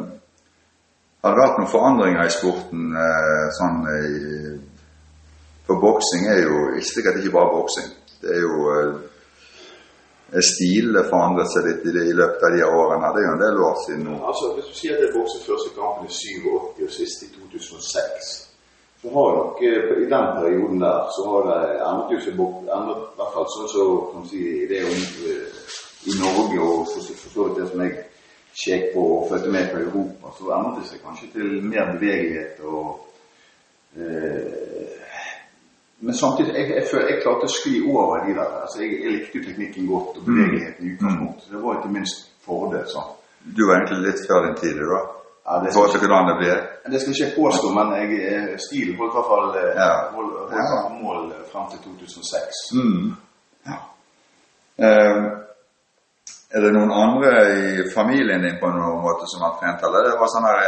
har 1.23 1.35
det 1.35 1.43
vært 1.43 1.59
noen 1.59 1.73
forandringer 1.75 2.25
i 2.25 2.33
sporten? 2.33 2.83
eh, 2.97 3.47
sånn 3.59 3.79
i, 3.93 4.59
For 5.67 5.81
boksing 5.83 6.27
er 6.33 6.41
jo 6.47 6.61
ikke 6.79 6.89
sikkert 6.95 7.19
ikke 7.21 7.35
bare 7.37 7.53
boksing. 7.55 7.91
Det 8.23 8.31
er 8.37 8.41
jo 8.41 8.55
eh, 10.33 10.45
Stilen 10.51 11.09
forandret 11.11 11.51
seg 11.53 11.67
litt 11.69 11.89
i, 11.89 11.95
det, 11.97 12.05
i 12.11 12.19
løpet 12.21 12.47
av 12.47 12.55
de 12.57 12.69
årene. 12.69 13.15
Det 13.15 13.23
er 13.23 13.29
jo 13.29 13.35
en 13.37 13.43
del 13.47 13.65
år 13.71 13.83
siden 13.87 14.07
nå. 14.09 14.21
Altså, 14.33 14.53
Hvis 14.57 14.71
du 14.71 14.79
sier 14.83 14.97
at 14.97 15.05
jeg 15.07 15.17
bokset 15.17 15.49
første 15.49 15.75
kampen 15.79 16.07
i 16.07 16.15
87 16.15 16.87
og 16.87 16.95
siste 16.99 17.29
i 17.29 17.35
2006, 17.39 18.31
så 19.03 19.09
har 19.09 19.37
nok 19.37 19.63
eh, 19.63 20.03
i 20.05 20.09
den 20.15 20.27
perioden 20.39 20.81
der 20.81 20.99
så 21.15 21.23
har 21.31 21.43
det 21.51 21.61
endret 21.89 22.13
jo 22.15 22.21
seg 22.25 22.41
endret 22.77 23.05
i 23.05 23.19
hvert 23.19 23.35
fall 23.35 23.47
sånn 23.55 23.71
så 23.73 23.85
kan 24.13 24.27
si 24.29 24.43
det 24.69 24.83
om 24.85 24.99
eh, 25.31 25.61
i 26.11 26.17
Norge 26.21 26.59
og 26.65 26.89
for 26.89 27.31
så 27.35 27.47
vidt 27.47 27.61
det 27.61 27.69
som 27.71 27.85
jeg 27.85 27.95
kjekk 28.61 28.85
på 28.95 29.05
og 29.15 29.29
fulgte 29.31 29.53
med 29.53 29.71
på 29.73 29.81
Europa, 29.85 30.33
så 30.37 30.53
endret 30.57 30.81
det 30.81 30.91
seg 30.91 31.05
kanskje 31.05 31.31
til 31.37 31.57
mer 31.65 31.95
bevegelighet 31.95 32.61
og 32.69 32.89
eh, 33.97 34.80
men 36.01 36.15
samtidig, 36.15 36.55
jeg, 36.57 36.69
jeg, 36.77 36.85
føler, 36.91 37.09
jeg 37.13 37.23
klarte 37.23 37.45
å 37.49 37.53
skli 37.53 37.81
over 37.93 38.25
de 38.27 38.35
der. 38.35 38.53
altså 38.63 38.81
Jeg, 38.83 38.91
jeg 39.05 39.13
likte 39.17 39.39
jo 39.39 39.45
teknikken 39.47 39.87
godt 39.91 40.17
og 40.21 40.25
bevegeligheten 40.29 40.87
i 40.87 40.93
utgangspunktet. 40.95 41.45
så 41.45 41.53
Det 41.57 41.63
var 41.65 41.79
ikke 41.81 41.93
minst 41.97 42.31
fordel. 42.47 42.87
sånn. 42.89 43.11
Du 43.57 43.63
var 43.69 43.75
egentlig 43.81 44.07
litt 44.07 44.23
før 44.29 44.47
din 44.47 44.57
tid, 44.63 44.81
da? 44.81 45.01
Ja, 45.51 45.59
det 45.65 45.73
skal, 45.73 45.99
hvordan 46.01 46.29
det 46.31 46.37
blir? 46.41 46.59
det 46.93 47.01
skal 47.01 47.13
ikke 47.15 47.25
jeg 47.27 47.37
påstå, 47.37 47.71
men 47.77 47.93
jeg, 47.97 48.11
eh, 48.33 48.57
stilen 48.61 48.97
holdt 49.01 49.13
i 49.13 49.17
hvert 49.19 49.31
fall 49.33 49.47
eh, 49.61 49.71
Ja. 49.77 49.93
hold, 50.15 50.33
holdt 50.39 50.57
Ja. 50.57 50.83
mål 51.03 51.33
eh, 51.33 51.45
frem 51.53 51.69
til 51.71 51.79
2006. 51.85 52.61
Mm. 52.77 53.17
Ja. 53.71 53.79
Um, 54.81 55.25
er 56.55 56.61
det 56.65 56.73
noen 56.75 56.93
andre 56.93 57.31
i 57.53 57.89
familien 57.95 58.43
din 58.43 58.57
på 58.61 58.69
noen 58.73 59.03
måte 59.05 59.27
som 59.33 59.43
har 59.45 59.57
trent, 59.61 59.83
eller 59.87 60.09
det 60.09 60.17
var 60.21 60.31
sånn 60.33 60.47
her 60.49 60.61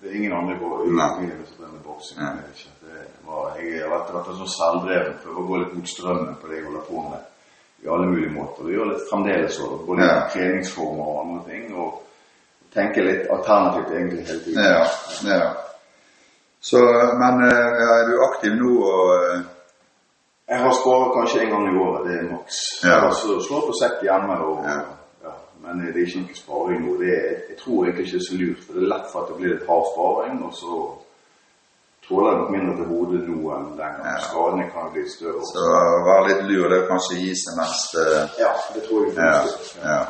Det 0.00 0.10
er 0.10 0.16
ingen 0.16 0.32
andre 0.32 0.54
i 0.54 0.58
som 0.58 1.56
driver 1.58 1.72
med 1.72 1.84
boksing. 1.84 2.18
Jeg 2.20 3.82
har 3.82 3.90
vært, 3.90 4.10
vært 4.14 4.32
sånn 4.38 4.52
selvdreven, 4.56 5.14
prøver 5.22 5.40
å 5.40 5.46
gå 5.48 5.60
litt 5.62 5.74
mot 5.76 5.88
strømmen 5.88 6.36
på 6.40 6.50
det 6.50 6.58
jeg 6.58 6.66
holder 6.66 6.84
på 6.88 7.04
med. 7.10 7.22
I 7.84 7.88
alle 7.92 8.06
mulige 8.06 8.32
måter. 8.32 8.64
Det 8.66 8.74
gjør 8.74 8.90
litt 8.90 9.06
fremdeles 9.10 9.60
også, 9.60 9.78
både 9.86 10.04
Ja. 10.04 10.28
treningsformer 10.32 11.04
og 11.04 11.20
andre 11.24 11.40
ting. 11.50 11.64
Og 11.76 12.02
tenke 12.74 13.04
litt 13.04 13.30
alternativt 13.30 13.90
egentlig 13.94 14.26
hele 14.26 14.44
tiden. 14.44 14.64
Ja. 14.64 14.84
ja. 15.32 15.50
Så, 16.60 16.78
men 17.22 17.44
eh, 17.46 17.82
er 17.96 18.08
du 18.10 18.14
aktiv 18.28 18.56
nå 18.58 18.72
og 18.82 19.10
eh, 19.16 19.42
Jeg 20.48 20.60
har 20.62 20.72
sparet 20.78 21.14
kanskje 21.14 21.40
en 21.42 21.50
gang 21.50 21.64
i 21.68 21.78
året, 21.82 22.06
det 22.06 22.18
er 22.18 22.28
maks. 22.30 22.58
Ja. 22.82 22.88
Jeg 22.88 23.00
har 23.00 23.14
så 23.18 23.40
slått 23.42 23.66
på 23.70 23.78
sekk 23.80 24.04
hjemme 24.06 24.36
og 24.44 24.64
Ja. 24.64 24.76
Ja. 25.56 25.64
Men 25.64 25.82
det 25.86 25.94
er 25.94 26.06
ikke 26.06 26.22
noe 26.22 26.38
sparing 26.38 26.84
nå. 26.84 26.94
Det 27.00 27.10
er, 27.14 27.32
jeg 27.50 27.58
tror 27.62 27.86
egentlig 27.86 28.06
ikke 28.06 28.18
det 28.18 28.22
er 28.22 28.28
så 28.28 28.38
lurt, 28.42 28.62
for 28.66 28.76
det 28.76 28.84
er 28.84 28.92
lett 28.92 29.10
for 29.12 29.22
at 29.22 29.32
det 29.32 29.38
blir 29.40 29.52
litt 29.54 29.66
hard 29.70 29.88
sparing, 29.92 30.38
og 30.46 30.52
så 30.60 30.76
tåler 32.08 32.30
jeg 32.30 32.38
nok 32.40 32.52
mindre 32.54 32.76
til 32.76 32.90
hodet 32.92 33.22
nå 33.26 33.40
enn 33.56 33.66
den 33.72 33.80
gangen. 33.80 34.06
Ja. 34.06 34.20
Skadene 34.28 34.68
kan 34.74 34.92
bli 34.94 35.08
større. 35.10 35.48
Så 35.50 35.64
være 36.06 36.28
litt 36.28 36.44
lur, 36.50 36.68
det 36.70 36.78
er 36.78 36.86
kanskje 36.92 37.18
gi 37.22 37.34
seg 37.40 37.58
mest 37.58 37.98
eh, 38.02 38.38
Ja, 38.44 38.52
det 38.76 38.84
tror 38.86 39.08
jeg. 39.08 39.16
Ja. 39.18 39.34
faktisk. 39.42 39.74
ja. 39.82 40.00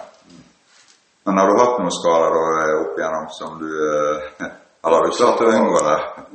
Men 1.26 1.40
har 1.40 1.48
du 1.50 1.58
hatt 1.58 1.80
noen 1.80 1.94
skader 1.94 2.36
da 2.36 2.44
eh, 2.60 2.76
opp 2.84 3.00
igjennom 3.00 3.28
som 3.38 3.58
du 3.62 3.70
eh, 3.88 4.46
Eller 4.86 5.00
har 5.00 5.06
du 5.08 5.14
klart 5.16 5.40
å 5.42 5.46
unngå 5.50 5.78
det? 5.82 5.94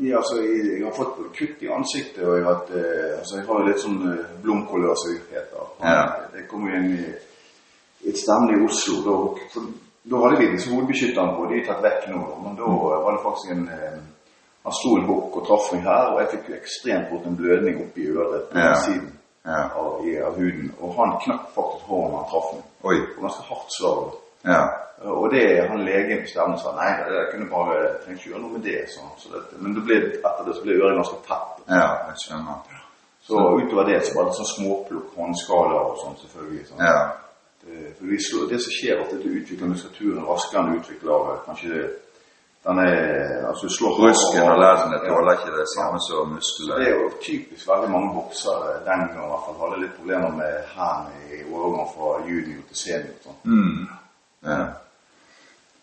Ja, 0.10 0.18
altså, 0.20 0.42
jeg, 0.44 0.64
jeg 0.74 0.82
har 0.84 0.96
fått 0.98 1.20
kutt 1.38 1.62
i 1.64 1.70
ansiktet, 1.72 2.20
og 2.26 2.34
jeg 2.36 2.44
har, 2.44 2.58
hatt, 2.58 2.74
eh, 2.76 3.14
altså, 3.22 3.38
jeg 3.38 3.46
har 3.48 3.62
litt 3.64 3.80
sånn 3.80 4.02
eh, 4.12 4.34
blomkolør, 4.44 4.98
som 5.00 5.14
det 5.14 5.38
heter. 5.38 5.70
Ja. 5.86 6.02
Jeg 6.36 6.50
kom 6.50 6.66
jo 6.68 6.82
inn 6.82 6.90
i 6.98 7.06
et 8.10 8.18
stevne 8.18 8.58
i 8.58 8.66
Oslo. 8.66 8.96
Da, 9.06 9.16
for, 9.54 9.68
da 10.12 10.22
hadde 10.24 10.40
vi 10.40 10.48
liksom 10.54 10.74
hodebeskytterne 10.78 11.36
på, 11.38 11.46
de 11.52 11.60
er 11.60 11.66
tatt 11.68 11.84
vekk 11.86 12.08
nå, 12.14 12.22
men 12.44 12.56
da 12.58 12.70
var 13.04 13.12
det 13.16 13.24
faktisk 13.26 13.52
en 13.56 13.68
eh, 13.70 14.00
Han 14.64 14.74
sto 14.78 14.92
en 14.98 15.08
bukk 15.08 15.38
og 15.40 15.46
traff 15.48 15.72
meg 15.74 15.82
her, 15.88 16.12
og 16.14 16.20
jeg 16.22 16.28
fikk 16.36 16.50
jo 16.52 16.56
ekstremt 16.60 17.08
fort 17.10 17.24
en 17.26 17.38
blødning 17.38 17.80
oppi 17.82 18.04
øret 18.14 18.44
på 18.52 18.60
Ja. 18.60 18.76
siden 18.78 19.08
Ja. 19.46 19.62
av, 19.74 20.04
i, 20.06 20.12
av 20.22 20.36
huden. 20.38 20.68
Og 20.82 20.94
han 21.00 21.16
knakk 21.24 21.48
faktisk 21.56 21.88
hånden 21.90 22.14
han 22.20 22.28
traff 22.30 22.52
meg. 22.54 22.64
Oi. 22.84 22.98
Og 23.16 23.24
ganske 23.26 23.44
hardt 23.50 23.74
slag. 23.78 24.12
Ja. 24.46 24.62
Og 25.02 25.32
det 25.34 25.66
han 25.70 25.82
legen 25.86 26.22
på 26.22 26.30
stevnet 26.30 26.62
sa 26.62 26.76
nei, 26.78 26.92
det 27.10 27.24
kunne 27.32 27.50
bare 27.50 27.80
trengte 28.04 28.20
ikke 28.20 28.30
gjøre 28.30 28.42
noe 28.44 28.54
med 28.54 28.64
det. 28.70 28.84
Så, 28.94 29.02
så 29.18 29.34
det 29.34 29.42
men 29.64 29.74
det 29.74 29.84
ble, 29.88 29.98
etter 30.22 30.46
det 30.46 30.56
så 30.56 30.62
ble 30.68 30.78
øret 30.78 31.00
ganske 31.02 31.18
tett. 31.26 31.66
Ja, 31.70 31.88
jeg 32.12 32.22
skjønner. 32.26 32.62
Så 33.26 33.42
utover 33.58 33.90
det 33.90 34.00
så 34.06 34.14
var 34.20 34.30
det 34.30 34.38
sånn 34.38 34.52
småplukk, 34.54 35.10
håndskader 35.18 35.80
og 35.90 35.98
sånn 36.04 36.22
selvfølgelig. 36.22 36.68
Sånn. 36.70 36.86
Ja. 36.86 37.02
Det, 37.62 37.92
for 37.98 38.50
det 38.50 38.62
som 38.64 38.74
skjer 38.74 38.96
er 38.96 39.04
at 39.04 39.12
du 39.24 39.30
utvikler 39.30 39.70
muskulaturen 39.70 40.26
raskere 40.26 40.62
enn 40.62 40.72
du 40.72 40.80
utvikler 40.80 41.28
eh, 41.34 41.44
kanskje 41.46 41.74
det, 41.74 41.84
den 42.66 42.78
er, 42.78 43.48
altså 43.50 43.70
slår 43.70 43.96
Brusken 43.98 44.50
og 44.54 44.60
leddene 44.62 45.00
tåler 45.02 45.34
ikke 45.34 45.54
det 45.56 45.70
samme 45.76 45.98
som 46.08 46.36
Så 46.46 46.68
det 46.70 46.88
er 46.88 46.92
jo 46.94 47.08
typisk 47.22 47.70
veldig 47.70 47.90
mange 47.90 48.14
boksere 48.18 48.76
den 48.90 49.02
gang 49.14 49.26
i 49.26 49.32
hvert 49.32 49.46
fall 49.48 49.58
hadde 49.64 49.82
litt 49.82 49.96
problemer 49.98 50.36
med 50.42 50.54
hendene 50.76 51.40
i 51.40 51.42
overgang 51.50 51.90
fra 51.96 52.12
junior 52.30 52.62
til 52.70 52.78
senior. 52.84 53.18
Sånn. 53.26 53.40
Mm. 53.50 53.82
Ja. 54.46 54.60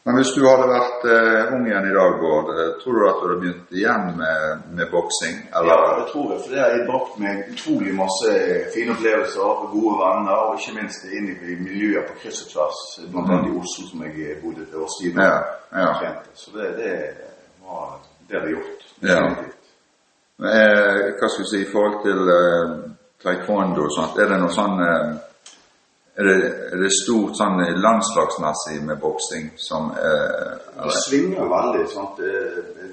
Men 0.08 0.16
hvis 0.16 0.30
du 0.32 0.40
hadde 0.46 0.70
vært 0.70 1.02
eh, 1.12 1.50
ung 1.52 1.66
igjen 1.68 1.84
i 1.84 1.92
dag, 1.92 2.14
Bård, 2.16 2.46
eh, 2.54 2.68
tror 2.80 2.94
du 2.96 3.02
at 3.04 3.18
du 3.18 3.24
hadde 3.26 3.40
begynt 3.42 3.74
igjen 3.76 4.06
med, 4.16 4.62
med 4.78 4.88
boksing? 4.88 5.34
Ja, 5.52 5.60
det 5.98 6.06
tror 6.14 6.30
jeg. 6.32 6.38
For 6.46 6.54
det 6.54 6.62
har 6.62 6.84
brakt 6.88 7.18
meg 7.20 7.50
utrolig 7.52 7.92
masse 7.98 8.32
fine 8.72 8.94
opplevelser, 8.94 9.66
gode 9.74 9.98
venner, 10.00 10.46
og 10.46 10.62
ikke 10.62 10.78
minst 10.78 11.04
inn 11.12 11.28
i 11.34 11.58
miljøer 11.60 12.08
på 12.08 12.16
kryss 12.22 12.40
og 12.46 12.54
tvers, 12.54 12.80
blant 13.12 13.34
annet 13.34 13.50
i 13.50 13.54
Oslo, 13.60 13.84
som 13.90 14.06
jeg 14.08 14.38
bodde 14.46 14.64
et 14.64 14.80
års 14.80 14.96
tid. 15.02 15.20
Ja, 15.20 15.36
ja. 15.76 16.14
Så 16.32 16.56
det, 16.56 16.72
det 16.80 16.96
var 17.68 17.98
det 18.30 18.40
har 18.40 18.48
gjort. 18.48 18.88
Ja. 19.04 19.20
Men, 20.40 20.50
eh, 20.56 21.04
hva 21.20 21.28
skal 21.28 21.44
vi 21.44 21.50
si, 21.52 21.62
i 21.66 21.70
forhold 21.74 22.00
til 22.08 22.32
eh, 22.38 22.76
taekwondo 23.28 23.90
og 23.90 23.92
sånt, 23.92 24.16
er 24.16 24.32
det 24.32 24.40
noe 24.40 24.56
sånn 24.56 24.80
eh, 24.88 25.16
er, 26.18 26.24
det, 26.28 26.50
er 26.72 26.80
det 26.82 26.90
stort 26.96 27.36
sånn 27.38 27.60
landslagsmessig 27.84 28.80
med 28.86 28.98
boksing 29.02 29.50
som 29.56 29.90
eh, 29.94 30.54
Det 30.82 30.94
svinger 31.06 31.46
veldig. 31.52 31.84
sant? 31.92 32.18
Det, 32.18 32.32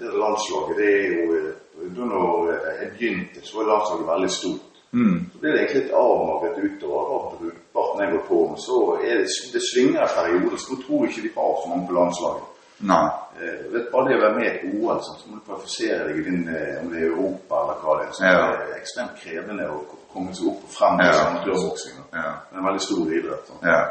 det 0.01 0.11
landslaget, 0.13 0.77
det 0.77 0.89
er 0.93 1.07
jo 1.15 1.37
eh, 1.39 1.51
Da 1.95 2.05
når 2.07 2.51
jeg 2.53 2.91
begynte, 2.97 3.41
så 3.43 3.57
var 3.57 3.71
landslaget 3.73 4.07
veldig 4.07 4.29
stort. 4.31 4.79
mm, 4.91 5.17
Så 5.33 5.39
ble 5.41 5.51
det 5.51 5.59
egentlig 5.63 5.81
litt 5.81 5.95
avmagret 5.99 6.61
utover 6.67 7.09
da, 7.09 7.17
brukbarten 7.41 8.03
jeg 8.05 8.13
var 8.13 8.23
på. 8.29 8.39
Men 8.51 8.61
så 8.67 8.77
er 9.01 9.19
det, 9.23 9.27
det 9.53 9.63
svinger 9.71 10.05
i 10.05 10.13
perioder, 10.19 10.57
så 10.61 10.77
tror 10.85 11.03
jeg 11.03 11.11
ikke 11.11 11.25
de 11.27 11.33
har 11.35 11.53
så 11.61 11.71
mange 11.73 11.87
på 11.89 11.97
landslaget. 11.99 12.47
Nei. 12.91 13.05
Eh, 13.35 13.71
vet 13.73 13.91
bare 13.91 14.07
det 14.09 14.17
å 14.17 14.21
være 14.23 14.35
med 14.39 14.63
i 14.63 14.69
OL, 14.79 14.99
sånn, 15.03 15.17
så 15.19 15.27
må 15.29 15.39
du 15.39 15.45
kvalifisere 15.49 16.05
deg 16.07 16.19
i 16.21 16.35
eh, 16.55 16.77
om 16.81 16.91
det 16.93 17.01
er 17.01 17.09
Europa 17.09 17.61
eller 17.63 17.81
hva 17.83 17.97
det 17.99 18.07
er. 18.07 18.13
Så 18.15 18.23
Ja. 18.23 18.35
Det 18.51 18.69
er 18.69 18.77
ekstremt 18.79 19.17
krevende 19.23 19.65
å 19.69 19.79
komme 20.13 20.33
seg 20.35 20.47
opp 20.51 20.63
og 20.63 20.71
frem 20.77 20.99
i 21.01 21.05
Ja. 21.09 21.25
amatørboksing. 21.27 21.97
Ja. 22.13 22.31
Det 22.49 22.55
er 22.55 22.59
en 22.61 22.65
veldig 22.69 22.81
stor 22.87 23.13
idrett. 23.19 23.47
sånn. 23.47 23.63
Ja. 23.67 23.81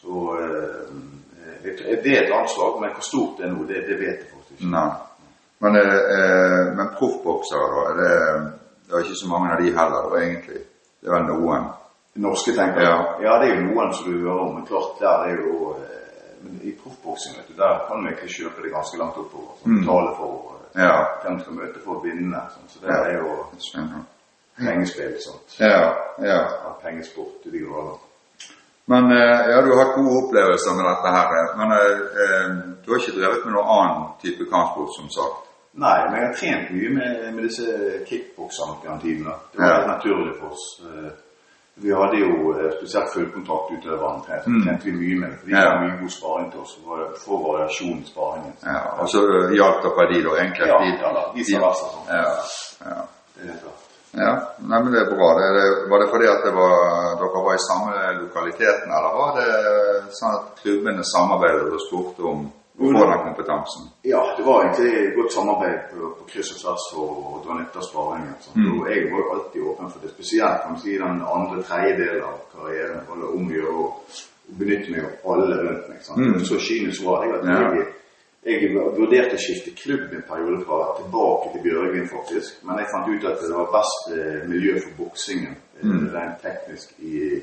Så 0.00 0.12
eh, 0.40 0.84
jeg, 1.64 1.78
jeg 1.88 1.98
vet 2.04 2.32
anslag, 2.32 2.80
men 2.80 2.90
hvor 2.96 3.02
stort 3.04 3.38
det 3.38 3.46
er 3.46 3.52
nå, 3.54 3.64
det, 3.68 3.86
det 3.88 3.96
vet 4.00 4.18
jeg 4.20 4.28
faktisk 4.34 4.60
ikke. 4.60 4.70
Nei. 4.76 4.90
Men, 5.60 5.76
eh, 5.76 6.00
eh, 6.16 6.66
men 6.76 6.88
proffboksere, 6.98 7.66
da? 7.74 7.80
Er 7.90 7.94
det, 8.00 8.12
det 8.88 8.94
er 8.96 9.04
ikke 9.04 9.22
så 9.22 9.28
mange 9.28 9.52
av 9.52 9.60
de 9.60 9.72
heller, 9.78 10.08
da, 10.12 10.20
egentlig? 10.20 10.60
Det 11.00 11.08
er 11.08 11.14
vel 11.16 11.26
noen? 11.32 11.68
Norske 12.20 12.52
tenker 12.56 12.82
Ja. 12.82 12.96
ja, 13.22 13.38
det 13.40 13.50
er 13.50 13.54
jo 13.60 13.68
noen 13.70 13.92
som 13.94 14.12
du 14.12 14.18
hører 14.24 14.40
om, 14.44 14.54
men 14.54 14.66
klart 14.66 14.98
der 15.00 15.24
er 15.28 15.36
jo 15.40 15.74
eh, 15.78 15.99
I 16.62 16.72
proffboksing, 16.82 17.36
vet 17.36 17.48
du, 17.48 17.54
der 17.62 17.84
kan 17.88 17.96
du 18.02 18.08
egentlig 18.08 18.30
kjøpe 18.38 18.62
det 18.64 18.72
ganske 18.72 18.96
langt 18.98 19.16
oppover. 19.22 19.52
Så 19.60 19.64
Mm. 19.68 19.80
betale 19.80 20.10
for 20.16 20.32
eh, 20.74 20.82
Ja. 20.84 20.96
hvem 21.22 21.40
skal 21.40 21.52
møte 21.52 21.78
for 21.84 21.92
å 21.96 22.02
vinne. 22.04 22.40
Sånn. 22.52 22.68
Så 22.72 22.78
det 22.80 22.88
Ja. 22.88 23.04
er 23.10 23.12
jo 23.18 23.28
Jeg 24.58 24.66
pengespill. 24.68 25.14
sånt. 25.26 25.48
Ja, 25.60 25.68
ja. 26.18 26.40
Ja, 26.64 26.70
pengesport 26.84 27.42
til 27.42 27.52
de 27.52 27.58
grader. 27.58 27.98
Men 28.86 29.04
eh, 29.12 29.40
ja, 29.52 29.58
du 29.64 29.68
har 29.72 29.84
hatt 29.84 29.94
gode 29.98 30.16
opplevelser 30.22 30.72
med 30.78 30.84
dette 30.90 31.08
her. 31.16 31.26
eh, 31.38 31.48
Men 31.58 31.68
eh, 31.78 32.00
eh, 32.22 32.46
du 32.84 32.86
har 32.92 32.98
ikke 33.00 33.18
drevet 33.20 33.44
med 33.44 33.52
noen 33.54 33.70
annen 33.76 34.02
type 34.22 34.44
kampsport, 34.52 34.90
som 34.98 35.08
sagt? 35.18 35.38
Nei, 35.74 35.98
men 36.10 36.14
jeg 36.20 36.26
har 36.28 36.34
trent 36.40 36.70
mye 36.76 36.90
med, 36.98 37.34
med 37.34 37.42
disse 37.48 37.66
kickbokserne 38.08 38.74
gjennom 38.82 39.00
tiden. 39.00 39.24
Det 39.52 39.58
var 39.60 39.66
Ja. 39.68 39.74
helt 39.76 39.90
naturlig 39.96 40.34
for 40.40 40.48
oss. 40.54 40.64
Eh, 41.76 41.82
Vi 41.82 41.90
hadde 41.94 42.16
jo 42.20 42.52
spesielt 42.54 42.74
spesielt 42.78 43.12
fullkontaktutøverne 43.14 44.22
trent. 44.26 44.46
Mm. 44.46 44.62
tjente 44.64 44.84
vi 44.84 44.92
mye 44.92 45.20
med. 45.20 45.32
De 45.44 45.50
Ja. 45.50 45.80
mye 45.80 45.96
god 46.00 46.10
sparing 46.10 46.50
til 46.52 46.60
oss. 46.60 46.76
for 46.84 46.98
Få 47.24 47.34
variasjon 47.52 47.98
i 47.98 48.06
sparingen. 48.12 48.52
Ja, 48.64 48.80
og 49.00 49.08
så 49.08 49.18
eh, 49.24 49.52
hjalp 49.58 49.82
dere 49.84 50.08
de, 50.12 50.22
da? 50.26 50.30
egentlig? 50.42 50.66
Ja, 50.68 50.78
de, 50.84 50.90
ja 51.04 51.10
da, 51.18 51.22
vice 51.34 51.56
versa, 51.66 51.86
sånn. 51.94 52.06
Ja, 52.08 52.24
ja. 52.90 53.02
Det 53.36 53.48
er 53.50 53.58
klart. 53.62 53.80
ja. 54.24 54.32
Nei, 54.70 54.78
men 54.82 54.92
det 54.92 55.00
er 55.02 55.10
bra. 55.16 55.28
Det, 55.38 55.46
det, 55.56 55.66
var 55.90 55.98
det 56.02 56.08
fordi 56.12 56.26
at 56.34 56.40
det 56.46 56.52
var, 56.60 56.74
dere 57.22 57.40
var 57.46 57.54
i 57.54 57.66
samme 57.70 57.92
lokaliteten, 58.22 58.88
eller 58.96 59.12
var 59.20 59.30
det 59.40 59.50
sånn 60.18 60.34
at 60.38 60.44
klubbene 60.62 61.04
samarbeidet 61.14 61.72
og 61.72 61.80
spurte 61.88 62.22
om 62.32 62.40
å 62.80 62.90
få 62.96 63.04
den 63.10 63.22
kompetansen? 63.26 63.82
Ja, 64.08 64.22
det 64.36 64.44
var 64.46 64.64
egentlig 64.64 64.92
et 65.00 65.14
godt 65.16 65.32
samarbeid 65.32 65.78
på, 65.90 66.10
på 66.18 66.24
kryss 66.32 66.52
og 66.54 66.58
tvers 66.62 66.84
for 66.94 67.04
å 67.34 67.42
dra 67.44 67.58
nytte 67.60 67.78
av 67.82 67.86
sparingen. 67.90 68.34
sånn. 68.40 68.56
Mm. 68.64 68.80
Og 68.80 68.88
jeg 68.90 69.06
var 69.12 69.18
jo 69.22 69.30
alltid 69.36 69.62
åpen 69.72 69.90
for 69.92 70.00
det. 70.04 70.10
Spesielt 70.16 70.62
kan 70.62 70.72
man 70.72 70.80
si 70.80 70.96
den 70.98 71.22
andre 71.36 71.62
tredjedel 71.68 72.22
av 72.24 72.36
karrieren 72.54 73.06
var 73.08 73.16
det 73.22 73.28
om 73.36 73.46
å 73.48 73.54
gjøre 73.58 73.76
å 73.84 73.86
benytte 74.58 74.90
meg 74.90 75.04
av 75.04 75.32
alle 75.34 75.56
rundt 75.62 75.88
meg. 75.92 76.02
sant? 76.02 76.18
Mm. 76.18 76.44
Så 76.44 76.58
kynisk 76.58 77.04
var 77.04 77.24
jeg 77.24 77.34
at 77.38 77.44
Ja. 77.44 77.58
jeg, 77.74 77.86
jeg 78.44 78.72
vurderte 78.74 79.36
å 79.36 79.42
skifte 79.44 79.76
klubb 79.76 80.12
en 80.16 80.24
periode 80.32 80.64
fra 80.64 80.78
tilbake 80.96 81.52
til 81.52 81.62
Bjørgvin, 81.68 82.08
faktisk. 82.08 82.64
Men 82.64 82.78
jeg 82.80 82.88
fant 82.94 83.08
ut 83.12 83.24
at 83.30 83.40
det 83.44 83.52
var 83.54 83.68
best 83.76 84.00
eh, 84.16 84.48
miljø 84.48 84.80
for 84.80 85.04
boksingen, 85.04 85.56
eh, 85.76 85.84
Mm. 85.84 86.08
rent 86.14 86.40
teknisk, 86.42 86.92
i 86.98 87.42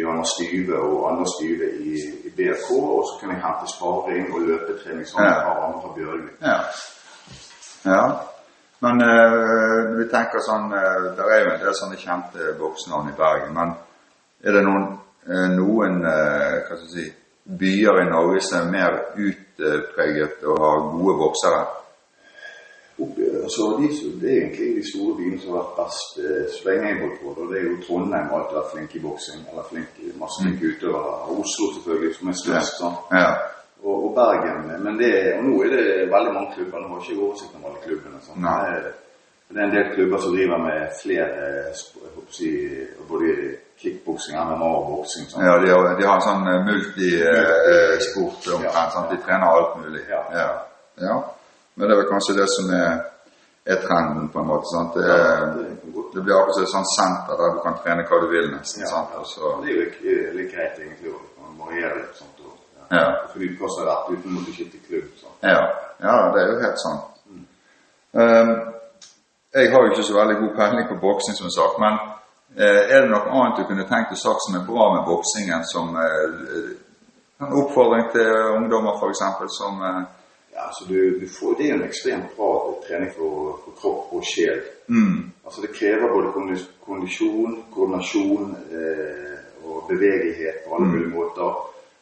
Johanna 0.00 0.24
Styve 0.24 0.78
og 0.78 1.10
Anders 1.10 1.32
Styve 1.36 1.66
i, 1.80 1.94
i 2.26 2.30
BRK. 2.36 2.68
Og 2.70 3.02
så 3.08 3.14
kan 3.20 3.30
jeg 3.34 3.42
hente 3.44 3.72
sparing 3.76 4.34
og 4.34 4.40
løpetrening 4.48 5.06
sammen 5.08 5.30
med 5.30 5.40
Ja. 5.40 5.66
andre 5.66 5.80
fra 5.82 5.92
Bjørgvin. 5.96 6.36
Ja. 6.50 6.58
ja. 7.92 8.04
Men 8.84 9.02
øh, 9.02 9.98
vi 9.98 10.04
tenker 10.12 10.42
sånn 10.44 10.66
øh, 10.76 11.04
Det 11.16 11.24
er 11.32 11.38
jo 11.44 11.52
en 11.54 11.62
del 11.62 11.76
sånne 11.78 11.96
kjente 11.96 12.50
boksenavn 12.58 13.08
i 13.08 13.16
Bergen, 13.16 13.54
men 13.56 13.70
er 14.44 14.52
det 14.52 14.64
noen, 14.66 14.84
øh, 15.28 15.46
noen 15.56 16.02
hva 16.04 16.74
skal 16.76 16.82
jeg 16.82 16.92
si, 16.96 17.06
byer 17.60 18.02
i 18.02 18.10
Norge 18.10 18.42
som 18.44 18.66
er 18.66 18.72
mer 18.74 18.98
utpreget 19.26 20.44
og 20.44 20.60
har 20.66 20.84
gode 20.92 21.16
boksere? 21.22 21.62
Altså, 23.46 23.62
de, 23.80 23.88
det 24.20 24.28
er 24.32 24.38
egentlig 24.42 24.68
de 24.78 24.84
store 24.92 25.16
byene 25.18 25.38
som 25.40 25.52
har 25.52 25.60
vært 25.62 25.78
best 25.80 26.18
eh, 26.24 26.44
så 26.54 26.60
lenge 26.68 26.88
jeg 26.90 27.00
holdt 27.02 27.18
på. 27.22 27.32
Og 27.34 27.50
det 27.50 27.58
er 27.60 27.64
jo 27.68 27.76
Trondheim 27.86 28.28
har 28.30 28.38
alltid 28.40 28.58
vært 28.60 28.72
flink 28.74 28.94
i 28.98 29.02
boksing, 29.06 29.40
eller 29.50 29.68
flink 29.70 29.90
masse 30.22 30.38
flinke 30.42 30.70
utøvere. 30.72 31.14
Og 31.28 31.32
Oslo 31.44 31.64
selvfølgelig, 31.76 32.12
som 32.18 32.28
er 32.32 32.36
størst. 32.44 32.84
Ja. 32.84 32.90
Ja. 33.22 33.30
Og, 33.84 33.96
og 34.06 34.10
Bergen. 34.18 34.60
Men 34.84 34.94
det, 35.02 35.12
nå 35.46 35.52
er 35.64 35.68
det 35.76 35.84
veldig 36.14 36.32
mange 36.36 36.52
klubber. 36.56 36.78
Nå 36.80 36.92
har 36.94 37.02
ikke 37.02 37.24
oversikt 37.26 37.56
over 37.58 37.66
alle 37.72 37.82
klubbene. 37.86 38.20
Sånn. 38.26 38.44
Det, 38.44 38.58
er- 38.74 38.92
en 39.64 39.70
del 39.70 39.90
klubber 39.94 40.18
som 40.18 40.32
driver 40.34 40.58
med 40.58 40.88
flere 41.02 41.26
eh, 41.46 41.82
si, 42.34 42.48
både 43.08 43.26
kickboksing, 43.78 44.34
MMA 44.48 44.70
og 44.78 44.86
boksing. 44.88 45.28
Sånn. 45.30 45.44
ja 45.46 45.52
de, 45.62 45.68
har, 45.70 45.90
de 46.00 46.06
har 46.08 46.22
sånn 46.24 46.48
eh, 46.50 46.64
multisport 46.70 48.48
omtrent. 48.56 48.92
sant? 48.96 49.10
De 49.12 49.18
trener 49.26 49.46
alt 49.46 49.76
mulig. 49.82 50.02
Ja. 50.10 50.22
Ja. 50.40 50.48
ja. 51.06 51.16
Men 51.74 51.88
det 51.88 51.94
er 51.96 52.00
vel 52.02 52.10
kanskje 52.10 52.36
det 52.40 52.48
som 52.56 52.72
er, 52.74 52.90
er 53.64 53.80
trenden, 53.86 54.28
på 54.28 54.38
en 54.42 54.46
måte. 54.46 54.68
sant? 54.72 54.94
Det, 54.94 55.06
det 56.14 56.20
blir 56.24 56.36
akkurat 56.36 56.62
et 56.62 56.74
sånt 56.74 56.90
senter 56.96 57.40
der 57.40 57.54
du 57.56 57.62
kan 57.64 57.78
trene 57.80 58.04
hva 58.08 58.20
du 58.20 58.28
vil, 58.32 58.50
nesten. 58.52 58.84
Ja, 58.84 58.90
sant? 58.92 59.14
ja. 59.14 59.22
Og 59.22 59.26
så, 59.26 59.54
Det 59.64 59.70
er 59.70 59.74
jo 59.74 60.36
litt, 60.36 60.52
greit 60.52 60.78
egentlig 60.82 61.14
å 61.14 61.20
variere 61.64 62.02
litt. 62.02 62.16
sånt. 62.20 62.38
Og, 62.44 62.52
Ja. 62.92 63.06
For 63.32 63.40
du 63.40 63.56
passer 63.58 63.86
rett 63.88 64.10
uten 64.12 64.30
å 64.30 64.34
måtte 64.36 64.62
i 64.62 64.80
klubb. 64.88 65.08
sant? 65.20 65.36
Ja, 65.42 65.62
ja, 66.04 66.16
det 66.34 66.42
er 66.42 66.48
jo 66.52 66.60
helt 66.60 66.80
sant. 66.82 67.04
Um, 68.14 68.50
jeg 69.54 69.70
har 69.72 69.80
jo 69.82 69.90
ikke 69.90 70.02
så 70.02 70.14
veldig 70.20 70.36
god 70.42 70.52
peiling 70.58 70.88
på 70.88 71.00
boksing, 71.06 71.36
som 71.36 71.50
sagt, 71.50 71.76
men 71.84 71.94
eh, 72.58 72.82
er 72.94 73.00
det 73.02 73.10
noe 73.10 73.30
annet 73.30 73.58
du 73.58 73.64
kunne 73.68 73.86
tenkt 73.90 74.10
deg 74.12 74.18
sagt 74.18 74.42
som 74.44 74.56
er 74.58 74.66
bra 74.66 74.84
med 74.94 75.06
boksingen, 75.10 75.62
som 75.74 75.94
eh, 75.96 76.74
En 77.42 77.50
oppfordring 77.60 78.04
til 78.14 78.28
ungdommer 78.58 78.94
f.eks. 79.00 79.22
som 79.58 79.82
eh, 79.82 80.02
Ja, 80.54 80.66
altså 80.68 80.84
du, 80.88 80.98
du 81.20 81.26
får, 81.38 81.54
Det 81.58 81.64
er 81.66 81.72
jo 81.72 81.78
en 81.80 81.88
ekstremt 81.88 82.36
bra 82.36 82.50
sjel. 84.24 84.60
mm, 84.88 85.30
Altså 85.44 85.60
Det 85.62 85.70
krever 85.76 86.08
både 86.12 86.32
kondisjon, 86.84 87.64
koordinasjon 87.74 88.56
eh, 88.72 89.38
og 89.64 89.88
bevegelighet 89.88 90.64
på 90.66 90.74
alle 90.74 90.86
mulige 90.88 91.12
måter. 91.12 91.50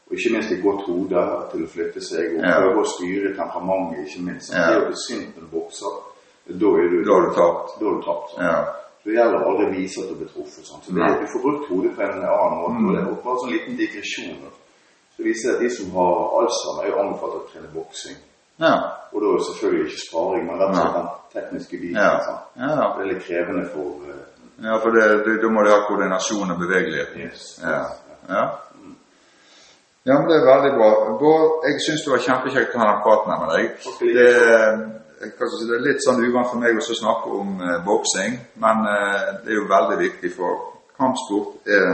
Og 0.06 0.12
ikke 0.18 0.32
minst 0.34 0.52
et 0.52 0.62
godt 0.62 0.82
hode 0.86 1.22
til 1.52 1.64
å 1.64 1.68
flytte 1.74 2.00
seg 2.00 2.36
og 2.36 2.42
Ja. 2.44 2.54
prøve 2.60 2.82
å 2.84 2.90
styre 2.94 3.34
temperamentet, 3.36 4.06
ikke 4.06 4.22
minst. 4.28 4.52
Ja. 4.52 4.66
Det 4.70 4.82
å 4.82 4.86
bli 4.86 4.98
sint 5.08 5.36
når 5.36 5.42
du 5.46 5.50
bokser, 5.56 5.92
da 6.62 6.66
er 6.82 6.88
du, 6.92 6.98
Da 7.06 7.12
er 7.18 7.22
du 7.26 7.30
tapt. 7.34 7.66
Da 7.80 7.84
er 7.86 7.94
du 7.98 8.02
tapt 8.02 8.30
ja. 8.38 8.56
Det 9.04 9.12
gjelder 9.16 9.38
å 9.42 9.46
aldri 9.50 9.66
vise 9.80 9.98
at 10.02 10.08
du 10.10 10.14
blir 10.14 10.28
truffet. 10.30 10.64
Sånn. 10.66 10.82
Så 10.84 10.92
Du 10.94 11.26
får 11.32 11.42
brukt 11.42 11.68
hodet 11.70 11.92
på 11.96 12.02
en 12.02 12.22
annen 12.22 12.58
måte. 12.62 12.78
Mm. 12.78 12.86
Og 12.88 12.92
det 12.94 13.00
er 13.02 13.06
bare 13.24 13.34
en 13.34 13.42
sånn 13.42 13.54
liten 13.56 13.76
digresjon. 13.76 14.44
Så 15.16 15.22
viser 15.26 15.48
det 15.48 15.54
at 15.56 15.62
de 15.62 15.70
som 15.70 15.90
har 15.90 16.14
Alzheimer, 16.38 16.82
er 16.84 16.90
jo 16.90 17.00
anbefalt 17.02 17.34
å 17.34 17.46
trene 17.50 17.68
boksing. 17.74 18.16
Ja. 18.60 18.74
Og 19.12 19.20
da 19.20 19.28
er 19.28 19.38
det 19.38 19.46
selvfølgelig 19.46 19.86
ikke 19.86 20.02
sparing, 20.08 20.44
men 20.46 20.60
rett 20.60 20.68
og 20.68 20.76
slett 20.76 20.98
den 20.98 21.08
tekniske 21.36 21.80
biten. 21.80 21.96
Ja. 21.96 22.12
sant? 22.26 22.44
ja. 22.56 22.74
Det 22.96 23.04
er 23.04 23.10
litt 23.12 23.24
krevende 23.26 23.64
for 23.72 23.88
uh, 24.08 24.20
ja 24.62 24.76
for 24.78 24.94
da 24.94 25.48
må 25.50 25.62
du 25.64 25.70
ha 25.72 25.80
koordinasjon 25.88 26.52
og 26.54 26.58
bevegelighet. 26.60 27.16
Yes. 27.16 27.46
Ja. 27.62 27.80
ja. 28.28 28.44
Ja, 30.04 30.18
men 30.18 30.28
Det 30.28 30.36
er 30.36 30.46
veldig 30.54 30.72
bra. 30.78 30.90
Bård, 31.18 31.66
jeg 31.66 31.80
syns 31.86 32.02
det 32.04 32.10
var 32.10 32.22
kjempekjekt 32.26 32.74
å 32.74 32.80
ha 32.82 32.88
den 32.88 33.02
praten 33.04 33.32
her 33.32 33.42
med 33.42 33.52
deg. 33.54 33.68
Takk 33.84 34.00
det. 34.02 34.24
Jeg 35.22 35.50
si, 35.52 35.66
det 35.68 35.76
er 35.76 35.84
litt 35.84 36.02
sånn 36.02 36.22
uvant 36.24 36.48
for 36.50 36.58
meg 36.58 36.80
å 36.80 36.96
snakke 36.98 37.30
om 37.38 37.60
eh, 37.62 37.76
boksing, 37.86 38.32
men 38.64 38.80
eh, 38.90 39.28
det 39.44 39.52
er 39.52 39.60
jo 39.60 39.68
veldig 39.70 39.98
viktig, 40.00 40.32
for 40.34 40.64
kampsport 40.98 41.70
er 41.70 41.86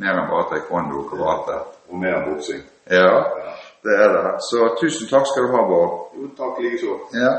mer 0.00 0.14
enn 0.14 0.30
bare 0.30 0.46
taekwondo 0.54 1.02
og 1.02 1.10
karate. 1.12 1.58
Og 1.92 2.00
mer 2.00 2.22
boksing. 2.30 2.64
Ja, 2.88 3.04
Ja. 3.04 3.52
Det 3.84 3.94
er 4.04 4.08
det. 4.16 4.32
Så 4.50 4.58
tusen 4.80 5.08
takk 5.10 5.26
skal 5.30 5.46
du 5.46 5.54
ha, 5.54 5.62
Bård. 5.70 5.92
Jo, 6.18 6.30
takk 6.38 6.60
likeså. 6.64 6.98
Ja. 7.14 7.32